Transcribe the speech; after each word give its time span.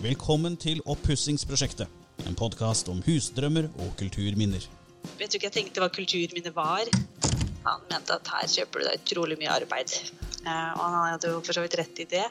Velkommen 0.00 0.54
til 0.56 0.78
Oppussingsprosjektet, 0.88 1.88
en 2.24 2.36
podkast 2.38 2.86
om 2.88 3.02
husdrømmer 3.04 3.66
og 3.84 3.90
kulturminner. 4.00 4.62
Jeg 5.20 5.28
tror 5.28 5.36
ikke 5.36 5.48
jeg 5.50 5.52
tenkte 5.58 5.82
hva 5.82 5.88
kulturminne 5.92 6.52
var. 6.56 6.88
Han 7.66 7.82
mente 7.90 8.16
at 8.16 8.30
her 8.32 8.46
kjøper 8.48 8.80
du 8.80 8.86
deg 8.86 9.02
utrolig 9.02 9.36
mye 9.42 9.50
arbeid. 9.52 9.92
Eh, 10.40 10.70
og 10.72 10.80
han 10.80 10.96
hadde 11.04 11.34
jo 11.34 11.42
for 11.44 11.52
så 11.52 11.66
vidt 11.66 11.76
rett 11.82 12.00
i 12.00 12.06
det. 12.14 12.24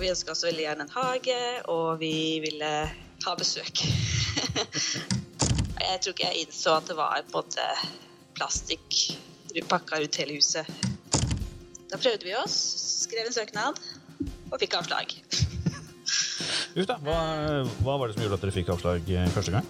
Vi 0.00 0.10
ønska 0.10 0.34
oss 0.34 0.42
veldig 0.48 0.64
gjerne 0.64 0.88
en 0.88 0.92
hage, 0.96 1.38
og 1.70 2.02
vi 2.02 2.40
ville 2.42 2.72
ha 3.26 3.36
besøk. 3.38 3.84
jeg 5.86 6.02
tror 6.02 6.16
ikke 6.16 6.26
jeg 6.26 6.42
innså 6.42 6.74
at 6.80 6.90
det 6.90 6.98
var 6.98 7.22
på 7.30 7.44
en 7.44 7.52
måte 7.52 7.68
plastikk 8.34 8.98
pakka 9.70 10.02
rundt 10.02 10.18
hele 10.24 10.40
huset. 10.40 10.66
Da 11.86 12.02
prøvde 12.02 12.26
vi 12.26 12.34
oss, 12.42 12.58
skrev 13.06 13.30
en 13.30 13.38
søknad 13.38 13.78
og 14.50 14.58
fikk 14.58 14.80
avslag. 14.82 15.20
Uff 16.70 16.86
da, 16.86 17.00
hva, 17.02 17.14
hva, 17.82 17.96
var 17.98 18.06
det 18.06 18.14
som 18.14 18.22
gjorde 18.22 18.36
at 18.38 18.44
dere 18.44 18.54
fikk 18.54 18.68
avslag 18.70 19.08
eh, 19.10 19.24
første 19.34 19.50
gang? 19.50 19.66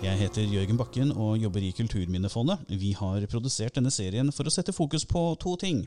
Jeg 0.00 0.22
heter 0.22 0.48
Jørgen 0.48 0.80
Bakken 0.80 1.12
og 1.12 1.36
jobber 1.42 1.60
i 1.60 1.74
Kulturminnefondet. 1.76 2.64
Vi 2.72 2.94
har 2.96 3.28
produsert 3.28 3.76
denne 3.76 3.92
serien 3.92 4.32
for 4.32 4.48
å 4.48 4.54
sette 4.54 4.72
fokus 4.72 5.04
på 5.04 5.26
to 5.44 5.58
ting. 5.60 5.84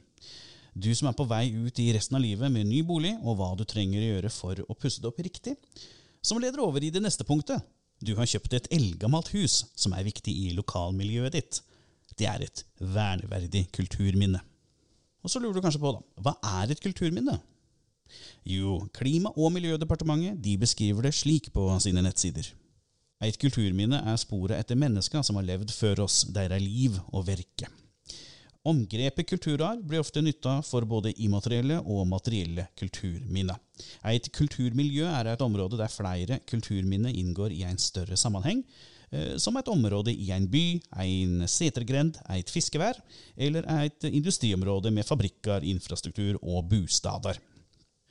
Du 0.77 0.91
som 0.94 1.10
er 1.10 1.18
på 1.18 1.26
vei 1.26 1.48
ut 1.49 1.82
i 1.82 1.90
resten 1.98 2.20
av 2.20 2.21
livet 2.21 2.54
med 2.54 2.70
ny 2.70 2.84
bolig, 2.85 3.16
og 3.26 3.41
hva 3.41 3.55
du 3.57 3.66
trenger 3.66 4.05
å 4.05 4.13
gjøre 4.13 4.34
for 4.38 4.62
å 4.70 4.77
pusse 4.77 5.02
det 5.02 5.10
opp 5.10 5.26
riktig. 5.26 5.57
Som 6.21 6.38
leder 6.44 6.62
over 6.62 6.85
i 6.85 6.94
det 6.94 7.02
neste 7.02 7.26
punktet, 7.26 7.66
du 7.99 8.13
har 8.16 8.30
kjøpt 8.30 8.55
et 8.55 8.70
eldgammelt 8.76 9.31
hus 9.35 9.63
som 9.76 9.94
er 9.95 10.05
viktig 10.07 10.31
i 10.31 10.53
lokalmiljøet 10.57 11.35
ditt. 11.35 11.62
Det 12.20 12.27
er 12.27 12.43
et 12.46 12.63
verneverdig 12.79 13.65
kulturminne. 13.76 14.41
Og 15.24 15.32
så 15.32 15.41
lurer 15.41 15.60
du 15.60 15.63
kanskje 15.63 15.82
på, 15.84 15.91
da, 15.96 16.24
hva 16.24 16.35
er 16.62 16.71
et 16.71 16.82
kulturminne? 16.84 17.35
Jo, 18.48 18.79
Klima- 18.96 19.34
og 19.35 19.51
miljødepartementet 19.54 20.40
de 20.41 20.55
beskriver 20.57 21.05
det 21.05 21.13
slik 21.13 21.51
på 21.54 21.68
sine 21.84 22.01
nettsider. 22.05 22.48
Et 23.20 23.35
kulturminne 23.35 23.99
er 24.07 24.20
sporet 24.20 24.55
etter 24.55 24.79
mennesker 24.79 25.24
som 25.27 25.35
har 25.35 25.48
levd 25.48 25.74
før 25.76 26.05
oss, 26.05 26.24
der 26.31 26.55
er 26.55 26.63
liv 26.63 26.96
og 27.12 27.27
virke. 27.27 27.68
Omgrepet 28.68 29.27
kulturarv 29.27 29.84
blir 29.87 30.02
ofte 30.04 30.24
nytta 30.24 30.59
for 30.68 30.87
både 30.87 31.13
immaterielle 31.20 31.81
og 31.84 32.07
materielle 32.07 32.70
kulturminner. 32.79 33.59
Et 34.12 34.30
kulturmiljø 34.35 35.08
er 35.08 35.32
et 35.32 35.44
område 35.46 35.80
der 35.80 35.91
flere 35.91 36.40
kulturminner 36.49 37.13
inngår 37.16 37.54
i 37.55 37.63
en 37.68 37.80
større 37.82 38.18
sammenheng, 38.18 38.63
eh, 39.12 39.36
som 39.38 39.58
et 39.58 39.71
område 39.71 40.13
i 40.13 40.32
en 40.36 40.48
by, 40.52 40.80
en 41.04 41.48
setergrend, 41.48 42.20
et 42.36 42.49
fiskevær 42.49 42.99
eller 43.38 43.68
et 43.80 44.10
industriområde 44.12 44.91
med 44.91 45.08
fabrikker, 45.08 45.63
infrastruktur 45.63 46.40
og 46.41 46.70
bostader. 46.70 47.40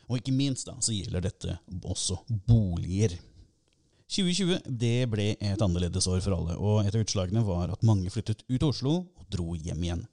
Og 0.08 0.20
ikke 0.20 0.32
minst 0.32 0.68
da, 0.68 0.78
så 0.80 0.94
gjelder 0.96 1.26
dette 1.28 1.58
også 1.84 2.22
boliger. 2.48 3.18
2020 4.08 4.62
det 4.80 5.08
ble 5.12 5.34
et 5.36 5.62
annerledes 5.62 6.06
år 6.08 6.22
for 6.24 6.32
alle, 6.32 6.56
og 6.56 6.86
et 6.86 6.94
av 6.96 7.02
utslagene 7.04 7.44
var 7.44 7.74
at 7.74 7.84
mange 7.84 8.08
flyttet 8.12 8.40
ut 8.48 8.62
av 8.62 8.70
Oslo 8.70 8.94
og 9.04 9.26
dro 9.28 9.52
hjem 9.52 9.84
igjen. 9.84 10.06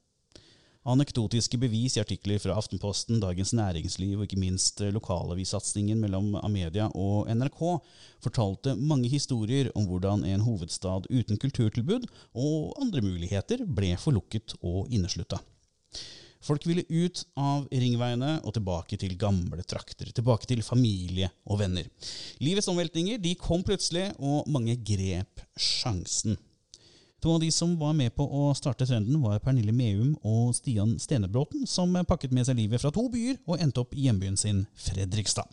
Anekdotiske 0.85 1.57
bevis 1.57 1.95
i 1.97 2.01
artikler 2.03 2.37
fra 2.37 2.53
Aftenposten, 2.59 3.17
Dagens 3.17 3.55
Næringsliv 3.57 4.19
og 4.19 4.27
ikke 4.27 4.37
minst 4.37 4.83
lokalavissatsingen 4.93 5.97
mellom 5.97 6.35
Amedia 6.43 6.91
og 6.93 7.25
NRK 7.33 7.63
fortalte 8.21 8.75
mange 8.77 9.09
historier 9.09 9.71
om 9.73 9.87
hvordan 9.89 10.27
en 10.29 10.45
hovedstad 10.45 11.09
uten 11.09 11.41
kulturtilbud 11.41 12.05
og 12.37 12.77
andre 12.85 13.01
muligheter 13.01 13.65
ble 13.65 13.95
forlukket 13.97 14.53
og 14.61 14.85
inneslutta. 14.93 15.41
Folk 16.45 16.69
ville 16.69 16.85
ut 16.85 17.23
av 17.33 17.65
ringveiene 17.73 18.35
og 18.45 18.53
tilbake 18.53 19.01
til 19.01 19.17
gamle 19.17 19.65
trakter, 19.65 20.11
tilbake 20.13 20.45
til 20.51 20.61
familie 20.61 21.31
og 21.49 21.63
venner. 21.63 21.89
Livets 22.45 22.69
omveltninger 22.69 23.17
de 23.17 23.33
kom 23.41 23.65
plutselig, 23.65 24.11
og 24.21 24.45
mange 24.53 24.77
grep 24.85 25.41
sjansen. 25.57 26.37
To 27.25 27.31
av 27.33 27.39
de 27.39 27.51
som 27.51 27.71
var 27.77 27.95
med 27.97 28.11
på 28.13 28.21
å 28.21 28.51
starte 28.53 28.85
trenden, 28.85 29.15
var 29.17 29.39
Pernille 29.41 29.73
Meum 29.73 30.11
og 30.21 30.51
Stian 30.53 30.91
Stenebråten, 31.01 31.63
som 31.65 31.95
pakket 32.05 32.35
med 32.37 32.45
seg 32.45 32.59
livet 32.59 32.83
fra 32.83 32.91
to 32.93 33.07
byer 33.09 33.39
og 33.47 33.63
endte 33.65 33.81
opp 33.81 33.95
i 33.97 34.03
hjembyen 34.03 34.37
sin 34.37 34.59
Fredrikstad. 34.77 35.49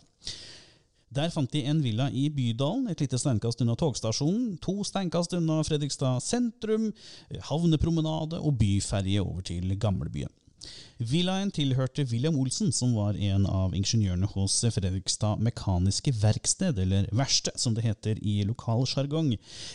Der 1.09 1.33
fant 1.33 1.49
de 1.49 1.63
en 1.65 1.81
villa 1.81 2.11
i 2.13 2.27
Bydalen, 2.29 2.85
et 2.93 3.01
lite 3.01 3.17
steinkast 3.17 3.65
unna 3.65 3.73
togstasjonen, 3.73 4.59
to 4.61 4.85
steinkast 4.85 5.33
unna 5.33 5.63
Fredrikstad 5.65 6.21
sentrum, 6.21 6.91
havnepromenade 7.49 8.37
og 8.37 8.53
byferje 8.61 9.25
over 9.25 9.41
til 9.49 9.73
gamlebyen. 9.73 10.29
Villaen 11.03 11.51
tilhørte 11.51 12.05
William 12.11 12.37
Olsen, 12.39 12.71
som 12.71 12.93
var 12.95 13.17
en 13.17 13.47
av 13.49 13.73
ingeniørene 13.75 14.29
hos 14.35 14.55
Fredrikstad 14.75 15.41
Mekaniske 15.43 16.13
Verksted, 16.21 16.79
eller 16.79 17.09
Verksted 17.11 17.59
som 17.59 17.75
det 17.75 17.83
heter 17.85 18.21
i 18.21 18.39
lokal 18.47 18.85
sjargong. 18.87 19.33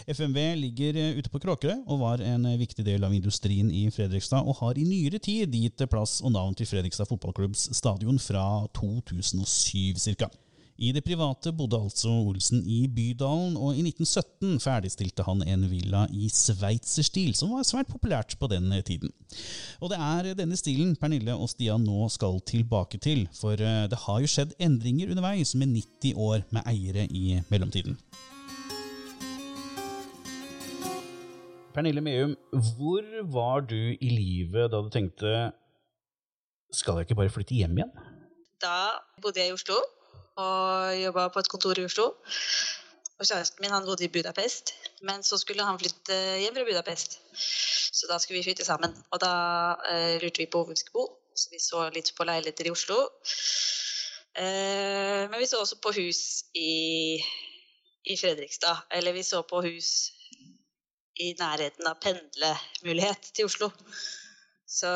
FMV 0.08 0.40
ligger 0.62 1.00
ute 1.18 1.32
på 1.32 1.42
Kråkerøy 1.44 1.84
og 1.84 2.02
var 2.02 2.24
en 2.24 2.48
viktig 2.58 2.86
del 2.86 3.04
av 3.04 3.14
industrien 3.16 3.70
i 3.70 3.88
Fredrikstad, 3.94 4.46
og 4.48 4.62
har 4.62 4.78
i 4.78 4.88
nyere 4.88 5.20
tid 5.20 5.54
gitt 5.54 5.84
plass 5.90 6.20
og 6.22 6.34
navn 6.36 6.56
til 6.56 6.68
Fredrikstad 6.70 7.10
fotballklubbs 7.10 7.68
stadion 7.76 8.20
fra 8.22 8.44
2007 8.78 9.98
ca. 10.16 10.30
I 10.78 10.92
det 10.94 11.00
private 11.02 11.50
bodde 11.58 11.74
altså 11.74 12.06
Olsen 12.06 12.60
i 12.62 12.84
Bydalen, 12.86 13.56
og 13.58 13.74
i 13.74 13.82
1917 13.82 14.60
ferdigstilte 14.62 15.24
han 15.26 15.40
en 15.42 15.64
villa 15.66 16.04
i 16.14 16.28
sveitserstil, 16.30 17.32
som 17.34 17.50
var 17.50 17.66
svært 17.66 17.90
populært 17.90 18.36
på 18.38 18.46
den 18.52 18.70
tiden. 18.86 19.10
Og 19.82 19.90
det 19.90 19.98
er 19.98 20.28
denne 20.38 20.54
stilen 20.60 20.94
Pernille 20.94 21.34
og 21.34 21.50
Stian 21.50 21.82
nå 21.82 22.06
skal 22.14 22.38
tilbake 22.46 23.02
til, 23.02 23.26
for 23.34 23.58
eh, 23.58 23.88
det 23.90 23.98
har 24.04 24.22
jo 24.22 24.30
skjedd 24.30 24.54
endringer 24.62 25.10
underveis 25.10 25.56
med 25.58 25.74
90 25.74 26.14
år 26.14 26.46
med 26.54 26.70
eiere 26.70 27.08
i 27.10 27.40
mellomtiden. 27.50 27.98
Pernille 31.74 32.06
Meum, 32.06 32.38
hvor 32.54 33.02
var 33.34 33.66
du 33.66 33.80
i 33.98 34.14
livet 34.14 34.70
da 34.70 34.78
du 34.78 34.94
tenkte 34.94 35.50
skal 36.70 37.00
jeg 37.00 37.08
ikke 37.08 37.22
bare 37.24 37.34
flytte 37.34 37.58
hjem 37.58 37.80
igjen? 37.80 37.94
Da 38.62 38.92
bodde 39.18 39.42
jeg 39.42 39.50
i 39.50 39.58
Oslo 39.58 39.82
og 40.38 40.94
jobba 41.02 41.28
på 41.34 41.42
et 41.42 41.50
kontor 41.52 41.80
i 41.80 41.84
Oslo. 41.88 42.12
Og 43.18 43.26
kjæresten 43.26 43.64
min 43.64 43.74
han 43.74 43.86
bodde 43.86 44.06
i 44.06 44.12
Budapest, 44.14 44.74
men 45.02 45.24
så 45.26 45.38
skulle 45.38 45.64
han 45.66 45.78
flytte 45.78 46.14
hjem 46.38 46.54
fra 46.54 46.66
Budapest. 46.68 47.18
Så 47.98 48.06
da 48.10 48.18
skulle 48.18 48.38
vi 48.38 48.46
flytte 48.46 48.64
sammen. 48.64 48.94
Og 49.10 49.20
da 49.20 49.32
eh, 49.90 50.20
lurte 50.22 50.38
vi 50.38 50.46
på 50.46 50.62
hvor 50.62 50.70
vi 50.70 50.78
skulle 50.78 51.00
bo, 51.00 51.06
så 51.34 51.50
vi 51.50 51.58
så 51.62 51.88
litt 51.94 52.12
på 52.14 52.26
leiligheter 52.28 52.68
i 52.68 52.74
Oslo. 52.74 53.00
Eh, 54.38 55.24
men 55.26 55.38
vi 55.40 55.50
så 55.50 55.64
også 55.64 55.80
på 55.82 55.92
hus 55.98 56.44
i, 56.54 57.18
i 58.06 58.16
Fredrikstad. 58.20 58.86
Eller 58.94 59.16
vi 59.18 59.26
så 59.26 59.42
på 59.42 59.64
hus 59.66 59.90
i 61.18 61.32
nærheten 61.40 61.90
av 61.90 61.98
pendlemulighet 62.02 63.32
til 63.34 63.50
Oslo. 63.50 63.72
Så 64.68 64.88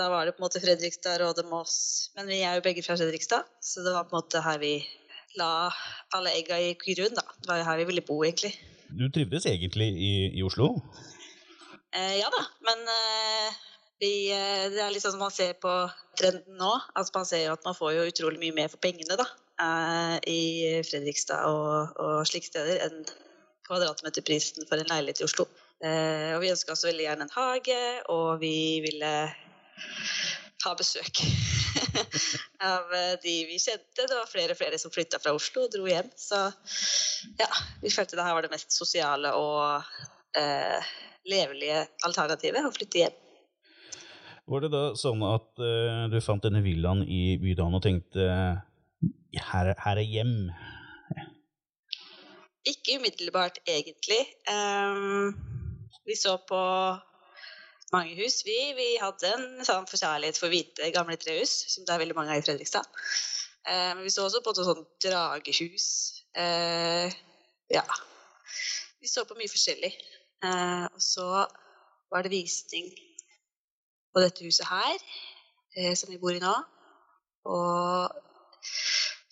da 0.00 0.06
var 0.08 0.24
det 0.24 0.32
på 0.32 0.40
en 0.40 0.46
måte 0.46 0.62
Fredrikstad, 0.62 1.18
Råde, 1.20 1.44
Moss. 1.50 2.08
Men 2.16 2.30
vi 2.30 2.40
er 2.40 2.56
jo 2.56 2.64
begge 2.64 2.84
fra 2.86 2.96
Fredrikstad, 2.96 3.48
så 3.60 3.84
det 3.84 3.92
var 3.92 4.08
på 4.08 4.16
en 4.16 4.22
måte 4.22 4.40
her 4.44 4.60
vi 4.62 4.78
la 5.36 5.70
alle 6.16 6.32
egga 6.38 6.56
i 6.56 6.72
grunn. 6.80 7.14
da. 7.14 7.26
Det 7.36 7.50
var 7.50 7.60
jo 7.60 7.66
her 7.68 7.80
vi 7.82 7.88
ville 7.90 8.06
bo, 8.06 8.16
egentlig. 8.24 8.54
Du 8.88 9.06
trivdes 9.12 9.46
egentlig 9.46 9.90
i, 9.92 10.12
i 10.40 10.42
Oslo? 10.42 10.72
Eh, 11.92 12.16
ja 12.18 12.30
da, 12.32 12.42
men 12.64 12.82
eh, 12.94 13.60
vi, 14.00 14.12
eh, 14.32 14.66
det 14.72 14.80
er 14.80 14.92
litt 14.94 15.04
sånn 15.04 15.18
som 15.18 15.24
man 15.26 15.34
ser 15.34 15.52
på 15.60 15.70
trenden 16.18 16.56
nå. 16.58 16.72
Altså 16.96 17.20
Man 17.20 17.28
ser 17.28 17.44
jo 17.44 17.54
at 17.54 17.66
man 17.68 17.76
får 17.76 17.96
jo 17.98 18.08
utrolig 18.08 18.40
mye 18.42 18.56
mer 18.56 18.72
for 18.72 18.82
pengene 18.82 19.18
da, 19.20 19.26
eh, 19.60 20.16
i 20.32 20.42
Fredrikstad 20.86 21.44
og, 21.50 21.98
og 22.00 22.22
slike 22.30 22.48
steder 22.48 22.86
enn 22.86 23.02
kvadratmeterprisen 23.68 24.66
for 24.66 24.80
en 24.80 24.90
leilighet 24.90 25.20
i 25.22 25.28
Oslo. 25.28 25.46
Eh, 25.80 26.34
og 26.34 26.42
vi 26.42 26.50
ønska 26.52 26.74
oss 26.74 26.84
veldig 26.84 27.06
gjerne 27.06 27.24
en 27.24 27.32
hage, 27.32 27.80
og 28.12 28.40
vi 28.42 28.80
ville 28.84 29.12
ha 30.60 30.72
besøk 30.76 31.22
av 32.72 32.90
eh, 32.92 33.14
de 33.22 33.36
vi 33.48 33.56
kjente. 33.56 34.04
Det 34.04 34.12
var 34.12 34.28
flere 34.28 34.52
og 34.52 34.60
flere 34.60 34.80
som 34.80 34.92
flytta 34.92 35.20
fra 35.22 35.32
Oslo 35.36 35.64
og 35.64 35.72
dro 35.72 35.88
hjem. 35.88 36.10
Så 36.20 36.42
ja, 37.40 37.48
vi 37.80 37.92
følte 37.92 38.18
det 38.18 38.26
her 38.26 38.36
var 38.36 38.44
det 38.44 38.52
mest 38.52 38.76
sosiale 38.76 39.32
og 39.38 39.88
eh, 40.36 40.92
levelige 41.30 41.86
alternativet 42.08 42.68
å 42.68 42.74
flytte 42.76 43.04
hjem. 43.04 43.16
Var 44.50 44.64
det 44.64 44.72
da 44.72 44.82
sånn 44.98 45.20
at 45.22 45.60
uh, 45.62 46.08
du 46.10 46.16
fant 46.24 46.42
denne 46.42 46.58
villaen 46.64 47.04
i 47.06 47.36
Bydalen 47.38 47.76
og 47.76 47.84
tenkte 47.84 48.24
her, 49.46 49.70
her 49.78 50.00
er 50.00 50.02
hjem? 50.02 50.32
Ikke 52.66 52.98
umiddelbart, 52.98 53.60
egentlig. 53.70 54.18
Um, 54.50 55.59
vi 56.06 56.16
så 56.16 56.36
på 56.48 56.60
mange 57.92 58.14
hus, 58.18 58.40
vi. 58.46 58.58
Vi 58.78 58.88
hadde 59.02 59.32
en 59.34 59.66
sånn 59.66 59.88
forkjærlighet 59.90 60.38
for 60.38 60.52
hvite, 60.52 60.92
gamle 60.94 61.18
trehus, 61.20 61.52
som 61.72 61.86
det 61.86 61.94
er 61.94 62.02
veldig 62.04 62.16
mange 62.18 62.34
av 62.34 62.40
i 62.40 62.46
Fredrikstad. 62.46 62.86
Eh, 63.66 63.90
men 63.96 64.04
vi 64.06 64.12
så 64.14 64.24
også 64.26 64.42
på 64.44 64.54
et 64.54 64.62
sånt 64.68 64.86
dragehus. 65.04 65.88
Eh, 66.38 67.12
ja. 67.74 67.84
Vi 69.00 69.10
så 69.10 69.26
på 69.26 69.36
mye 69.38 69.50
forskjellig. 69.50 69.92
Eh, 70.44 70.86
og 70.86 71.02
så 71.04 71.28
var 72.10 72.24
det 72.24 72.32
visning 72.32 72.90
på 74.10 74.22
dette 74.22 74.44
huset 74.44 74.66
her, 74.66 74.96
eh, 75.76 75.94
som 75.94 76.10
vi 76.10 76.18
bor 76.22 76.34
i 76.34 76.42
nå. 76.42 76.54
Og 77.50 78.20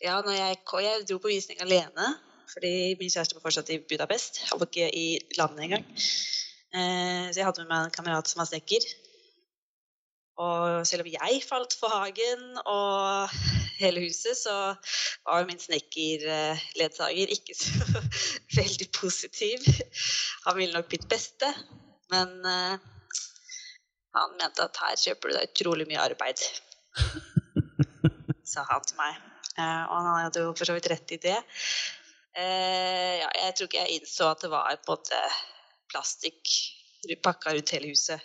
ja, 0.02 0.18
når 0.22 0.34
jeg, 0.36 0.58
jeg 0.84 1.06
dro 1.08 1.18
på 1.22 1.32
visning 1.32 1.62
alene, 1.62 2.12
fordi 2.52 2.96
min 3.00 3.10
kjæreste 3.10 3.36
var 3.36 3.44
fortsatt 3.44 3.70
i 3.74 3.80
Budapest. 3.88 4.42
Han 4.50 4.60
var 4.60 4.70
ikke 4.70 4.88
i 4.94 5.18
landet 5.38 5.64
engang. 5.66 5.88
Eh, 6.74 7.28
så 7.32 7.40
jeg 7.40 7.46
hadde 7.48 7.64
med 7.64 7.70
meg 7.70 7.86
en 7.86 7.94
kamerat 7.94 8.28
som 8.28 8.42
var 8.42 8.48
snekker. 8.50 8.84
Og 10.38 10.86
selv 10.86 11.02
om 11.02 11.10
jeg 11.10 11.40
falt 11.42 11.74
for 11.80 11.90
hagen 11.90 12.60
og 12.60 13.32
hele 13.80 14.04
huset, 14.04 14.38
så 14.38 14.54
var 15.26 15.48
min 15.48 15.58
snekkerledsager 15.58 17.32
ikke 17.34 17.56
så 17.58 18.04
veldig 18.60 18.88
positiv. 18.94 19.66
Han 20.46 20.60
ville 20.60 20.76
nok 20.76 20.92
mitt 20.94 21.08
beste, 21.10 21.50
men 22.14 22.36
uh, 22.46 22.78
han 24.14 24.38
mente 24.38 24.62
at 24.62 24.78
her 24.84 24.94
kjøper 25.08 25.32
du 25.32 25.38
deg 25.40 25.50
utrolig 25.50 25.88
mye 25.90 26.06
arbeid. 26.06 26.46
Sa 28.52 28.62
han 28.70 28.86
til 28.86 29.02
meg. 29.02 29.18
Uh, 29.58 29.84
og 29.90 29.94
han 29.98 30.10
hadde 30.22 30.46
jo 30.46 30.54
for 30.54 30.70
så 30.70 30.78
vidt 30.78 30.90
rett 30.94 31.18
i 31.18 31.22
det. 31.28 31.38
Ja, 32.38 33.26
jeg 33.34 33.54
tror 33.56 33.66
ikke 33.66 33.80
jeg 33.80 33.96
innså 33.98 34.28
at 34.30 34.44
det 34.44 34.50
var 34.52 34.68
på 34.86 34.94
en 34.94 35.00
måte 35.00 35.22
plastikk 35.92 36.56
pakka 37.24 37.54
rundt 37.54 37.72
hele 37.72 37.92
huset. 37.92 38.20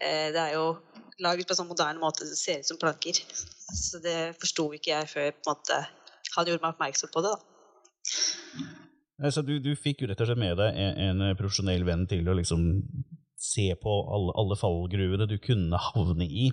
det 0.00 0.40
er 0.40 0.54
jo 0.56 0.74
laget 1.22 1.48
på 1.48 1.54
en 1.54 1.60
sånn 1.60 1.70
moderne 1.70 2.02
måte 2.02 2.26
det 2.26 2.38
ser 2.38 2.60
ut 2.60 2.68
som 2.68 2.80
planker. 2.80 3.20
Så 3.70 4.00
det 4.02 4.34
forsto 4.40 4.66
ikke 4.76 4.92
jeg 4.92 5.10
før 5.10 5.30
på 5.36 5.40
en 5.40 5.50
måte, 5.52 5.78
han 6.34 6.48
gjorde 6.48 6.64
meg 6.64 6.74
oppmerksom 6.74 7.12
på 7.14 7.22
det. 7.24 7.32
da. 7.36 9.30
Så 9.30 9.44
du, 9.44 9.58
du, 9.60 9.74
fikk 9.76 10.02
jo 10.02 10.08
rett 10.10 10.20
og 10.24 10.30
slett 10.30 10.40
med 10.40 10.56
deg 10.58 10.78
en, 10.80 11.20
en 11.20 11.38
profesjonell 11.38 11.84
venn 11.84 12.06
til 12.10 12.28
å 12.28 12.36
liksom 12.38 12.64
se 13.40 13.68
på 13.80 13.96
alle, 14.14 14.34
alle 14.40 14.56
fallgruvene 14.58 15.28
du 15.28 15.36
kunne 15.42 15.80
havne 15.90 16.26
i. 16.26 16.50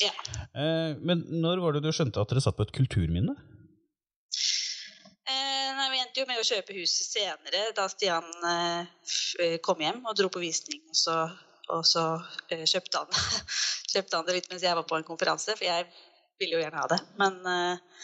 Ja. 0.00 0.12
Eh, 0.56 0.96
men 1.00 1.24
når 1.42 1.62
var 1.64 1.76
det 1.76 1.84
du 1.84 1.90
skjønte 1.92 2.22
at 2.22 2.32
dere 2.32 2.42
satt 2.44 2.58
på 2.58 2.66
et 2.68 2.74
kulturminne? 2.76 3.34
Eh, 6.20 6.22
jo 6.22 6.28
med 6.28 6.40
å 6.40 6.44
kjøpe 6.44 6.74
huset 6.76 7.06
senere, 7.14 7.70
da 7.76 7.86
Stian 7.88 8.26
eh, 8.44 9.56
kom 9.64 9.80
hjem 9.80 10.02
og 10.04 10.16
dro 10.18 10.28
på 10.28 10.42
visning. 10.42 10.82
Og 10.90 10.98
så 10.98 11.16
og 11.70 11.84
så 11.86 12.02
uh, 12.18 12.64
kjøpte, 12.66 12.98
han, 12.98 13.44
kjøpte, 13.92 14.16
han, 14.16 14.24
det 14.26 14.34
litt 14.34 14.48
mens 14.50 14.64
jeg 14.64 14.74
var 14.74 14.82
på 14.90 14.96
en 14.98 15.04
konferanse, 15.06 15.54
for 15.54 15.62
jeg 15.62 15.84
ville 16.40 16.56
jo 16.56 16.62
gjerne 16.64 16.80
ha 16.80 16.88
det. 16.90 16.98
Men 17.20 17.36
uh, 17.46 18.00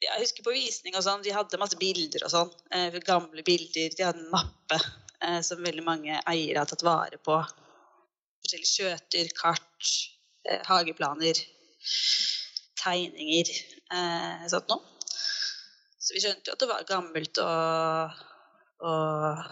jeg 0.00 0.22
husker 0.22 0.46
på 0.46 0.54
visning 0.54 0.96
og 0.96 1.04
sånn, 1.04 1.20
de 1.20 1.34
hadde 1.36 1.60
masse 1.60 1.76
bilder 1.76 2.24
og 2.24 2.32
sånn. 2.32 2.54
Gamle 3.04 3.44
bilder. 3.44 3.92
De 3.92 4.06
hadde 4.06 4.24
en 4.24 4.32
mappe 4.32 4.80
som 5.44 5.60
veldig 5.60 5.84
mange 5.84 6.16
eiere 6.32 6.62
har 6.62 6.70
tatt 6.70 6.86
vare 6.86 7.20
på. 7.20 7.36
Forskjellige 8.40 8.72
skjøter, 8.72 9.30
kart, 9.36 9.92
hageplaner, 10.70 11.44
tegninger, 12.80 13.52
sånt 14.48 14.72
noe. 14.72 14.93
Så 16.04 16.16
vi 16.16 16.20
skjønte 16.20 16.50
jo 16.50 16.56
at 16.56 16.60
det 16.60 16.68
var 16.68 16.88
gammelt 16.88 17.38
og, 17.40 18.18
og 18.84 19.44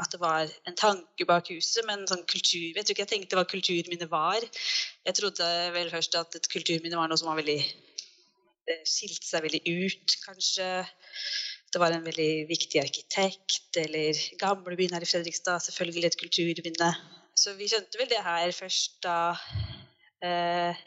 at 0.00 0.14
det 0.14 0.20
var 0.22 0.48
en 0.68 0.78
tanke 0.78 1.26
bak 1.28 1.50
huset, 1.52 1.84
men 1.84 2.06
sånn 2.08 2.24
kultur, 2.30 2.70
jeg 2.72 2.80
tror 2.80 2.94
ikke 2.94 3.04
jeg 3.04 3.12
tenkte 3.12 3.36
hva 3.36 3.44
kulturminne 3.48 4.08
var. 4.08 4.40
Jeg 5.04 5.18
trodde 5.18 5.48
vel 5.76 5.92
først 5.92 6.16
at 6.16 6.38
et 6.38 6.48
kulturminne 6.52 6.96
var 6.96 7.10
noe 7.10 7.20
som 7.20 7.28
var 7.28 7.40
veldig 7.42 7.60
skilte 8.86 9.26
seg 9.26 9.44
veldig 9.44 9.60
ut, 9.66 10.16
kanskje. 10.24 10.68
Det 11.70 11.80
var 11.82 11.94
en 11.94 12.06
veldig 12.06 12.46
viktig 12.50 12.80
arkitekt, 12.82 13.76
eller 13.78 14.18
gamlebyen 14.40 14.94
her 14.96 15.04
i 15.04 15.08
Fredrikstad, 15.08 15.62
selvfølgelig 15.66 16.08
et 16.08 16.18
kulturminne. 16.20 16.90
Så 17.38 17.54
vi 17.58 17.68
skjønte 17.70 18.00
vel 18.00 18.10
det 18.10 18.22
her 18.24 18.50
først 18.54 18.98
da 19.06 19.18
eh, 20.26 20.80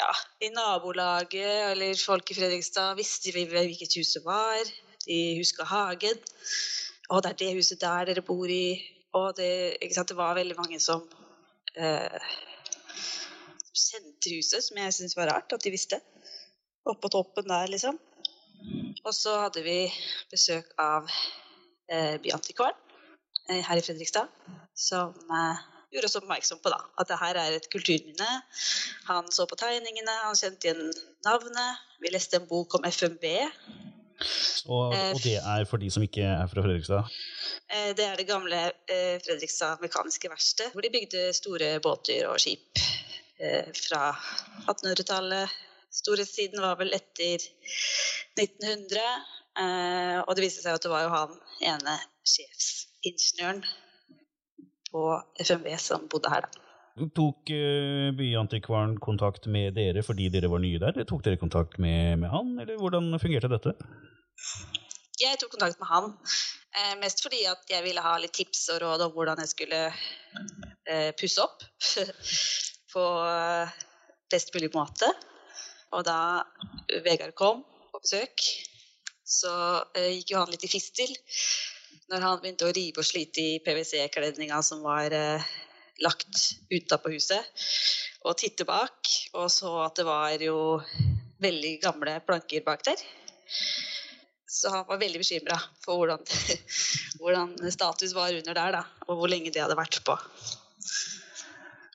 Ja, 0.00 0.12
i 0.40 0.48
nabolaget 0.48 1.72
eller 1.72 1.98
folk 2.00 2.30
i 2.32 2.34
Fredrikstad 2.38 2.94
visste 2.96 3.34
vi 3.34 3.42
hvilket 3.50 3.98
hus 3.98 4.14
det 4.16 4.22
var. 4.24 4.70
De 5.04 5.18
huska 5.36 5.66
hagen. 5.68 6.22
Å, 7.10 7.18
det 7.20 7.32
er 7.34 7.38
det 7.42 7.56
huset 7.58 7.80
der 7.82 8.08
dere 8.08 8.24
bor 8.24 8.48
i. 8.48 8.78
Og 9.18 9.34
det, 9.36 9.76
det 9.82 10.16
var 10.16 10.38
veldig 10.38 10.56
mange 10.56 10.78
som 10.80 11.02
eh, 11.74 12.30
kjente 13.76 14.32
huset, 14.32 14.64
som 14.64 14.78
jeg 14.80 14.94
syntes 14.96 15.18
var 15.18 15.32
rart 15.34 15.52
at 15.52 15.66
de 15.66 15.74
visste. 15.74 15.98
Oppå 16.88 17.10
toppen 17.12 17.50
der, 17.50 17.68
liksom. 17.68 17.98
Og 19.04 19.12
så 19.16 19.36
hadde 19.42 19.64
vi 19.66 19.78
besøk 20.32 20.72
av 20.80 21.10
eh, 21.92 22.16
byantikvaren 22.24 22.78
eh, 23.50 23.60
her 23.66 23.80
i 23.80 23.84
Fredrikstad, 23.84 24.32
som 24.72 25.12
eh, 25.28 25.60
gjorde 25.90 26.10
oss 26.10 26.18
oppmerksom 26.20 26.60
på 26.62 26.72
da, 26.72 26.80
at 27.02 27.10
det 27.10 27.20
her 27.20 27.38
er 27.42 27.58
et 27.58 27.70
kulturminne. 27.72 28.32
Han 29.10 29.30
så 29.34 29.46
på 29.50 29.58
tegningene, 29.58 30.16
han 30.24 30.38
kjente 30.38 30.70
igjen 30.70 30.92
navnet. 31.26 31.86
Vi 32.00 32.12
leste 32.14 32.40
en 32.40 32.48
bok 32.50 32.78
om 32.78 32.86
FMB, 32.86 33.26
og, 34.68 34.92
og, 34.92 35.20
det 35.24 35.38
er 35.38 35.64
for 35.68 35.80
de 35.80 35.88
som 35.92 36.04
ikke 36.04 36.24
er 36.26 36.48
fra 36.50 36.62
Fredrikstad? 36.64 37.08
Eh, 37.72 37.90
det 37.96 38.04
er 38.04 38.18
det 38.20 38.28
gamle 38.28 38.58
eh, 38.68 39.16
Fredrikstad 39.24 39.80
mekaniske 39.80 40.28
verksted, 40.28 40.74
hvor 40.74 40.84
de 40.84 40.92
bygde 40.92 41.30
store 41.36 41.72
båter 41.80 42.28
og 42.28 42.40
skip 42.42 42.82
eh, 43.40 43.70
fra 43.86 44.10
1800-tallet. 44.66 45.56
Storhetstiden 45.90 46.60
var 46.62 46.76
vel 46.78 46.92
etter 46.94 47.42
1900, 48.38 49.00
og 50.22 50.36
det 50.36 50.44
viste 50.44 50.62
seg 50.62 50.76
at 50.76 50.84
det 50.84 50.92
var 50.92 51.02
jo 51.02 51.10
han 51.10 51.32
ene 51.66 51.96
sjefsingeniøren 52.22 53.64
på 54.92 55.04
FMV 55.40 55.72
som 55.80 56.08
bodde 56.10 56.32
her, 56.32 56.46
da. 56.46 56.66
Tok 57.16 57.48
byantikvaren 58.18 58.96
kontakt 59.00 59.46
med 59.48 59.76
dere 59.78 60.02
fordi 60.04 60.26
dere 60.34 60.50
var 60.52 60.60
nye 60.60 60.80
der? 60.82 60.92
Eller 60.92 61.06
tok 61.08 61.22
dere 61.24 61.38
kontakt 61.40 61.78
med, 61.80 62.18
med 62.20 62.32
han, 62.32 62.50
eller 62.60 62.76
hvordan 62.82 63.14
fungerte 63.22 63.48
dette? 63.48 63.72
Jeg 65.20 65.38
tok 65.40 65.54
kontakt 65.54 65.78
med 65.80 65.88
han 65.88 66.10
eh, 66.76 66.94
mest 67.00 67.22
fordi 67.24 67.42
at 67.48 67.64
jeg 67.70 67.84
ville 67.84 68.04
ha 68.04 68.16
litt 68.20 68.34
tips 68.36 68.66
og 68.74 68.82
råd 68.84 69.06
om 69.06 69.14
hvordan 69.14 69.42
jeg 69.42 69.52
skulle 69.52 69.80
eh, 69.90 71.10
pusse 71.18 71.42
opp 71.44 71.64
på 72.94 73.04
eh, 73.26 73.74
best 74.32 74.54
mulig 74.54 74.70
måte. 74.74 75.10
Og 75.96 76.06
da 76.06 76.46
Vegard 77.04 77.34
kom 77.38 77.64
på 77.90 78.02
besøk, 78.02 78.46
så 79.26 79.52
eh, 79.98 80.16
gikk 80.18 80.34
jo 80.34 80.42
han 80.42 80.52
litt 80.54 80.66
i 80.66 80.72
fistel 80.72 81.12
når 82.10 82.24
han 82.26 82.40
begynte 82.42 82.66
å 82.66 82.74
rive 82.74 83.02
og 83.02 83.06
slite 83.06 83.42
i 83.42 83.58
PwC-kledninga 83.62 84.58
som 84.66 84.82
var 84.82 85.14
eh, 85.14 85.50
lagt 86.02 86.56
utapå 86.72 87.12
huset, 87.14 87.66
og 88.26 88.36
titte 88.40 88.66
bak, 88.68 89.12
og 89.38 89.46
så 89.52 89.72
at 89.84 90.00
det 90.00 90.06
var 90.08 90.42
jo 90.42 90.80
veldig 91.40 91.74
gamle 91.82 92.18
planker 92.26 92.64
bak 92.66 92.82
der. 92.88 93.04
Så 94.50 94.72
han 94.74 94.84
var 94.88 94.98
veldig 95.00 95.20
bekymra 95.22 95.56
for 95.84 96.02
hvordan, 96.02 96.24
hvordan, 97.20 97.54
status 97.70 98.14
var 98.16 98.34
under 98.34 98.58
der, 98.58 98.80
da, 98.80 98.82
og 99.06 99.20
hvor 99.20 99.30
lenge 99.30 99.52
det 99.54 99.62
hadde 99.62 99.78
vært 99.78 100.02
på. 100.04 100.18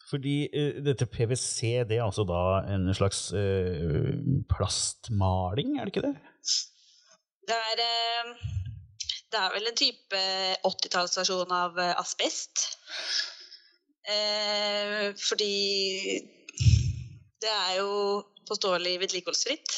Fordi 0.05 0.35
uh, 0.53 0.79
dette 0.85 1.09
PwC, 1.11 1.83
det 1.89 1.99
er 1.99 2.05
altså 2.05 2.23
da 2.29 2.61
en 2.71 2.87
slags 2.95 3.27
uh, 3.35 4.13
plastmaling, 4.53 5.75
er 5.75 5.89
det 5.89 5.95
ikke 5.95 6.07
det? 6.07 6.15
Det 7.45 7.57
er, 7.73 7.83
uh, 7.83 8.64
det 9.31 9.41
er 9.41 9.53
vel 9.55 9.67
en 9.69 9.79
type 9.79 10.21
80-tallsversjon 10.69 11.51
av 11.51 11.79
asbest. 11.95 12.65
fordi 15.27 15.55
det 17.41 17.51
er 17.51 17.73
jo 17.79 18.21
påståelig 18.47 18.99
vedlikeholdsfritt. 19.01 19.73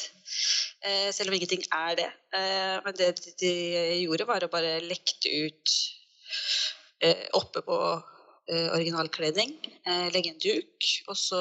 Eh, 0.87 1.09
selv 1.13 1.31
om 1.31 1.37
ingenting 1.37 1.63
er 1.73 1.95
det. 1.99 2.09
Eh, 2.37 2.75
men 2.85 2.97
det 2.97 3.09
de 3.41 3.53
gjorde, 4.03 4.27
var 4.29 4.45
å 4.45 4.51
bare 4.51 4.77
lekte 4.85 5.31
ut 5.47 5.73
eh, 7.01 7.25
oppe 7.37 7.63
på 7.65 7.79
originalkledning, 8.47 9.49
legge 10.13 10.29
en 10.31 10.37
duk, 10.39 10.85
og 11.11 11.17
så 11.19 11.39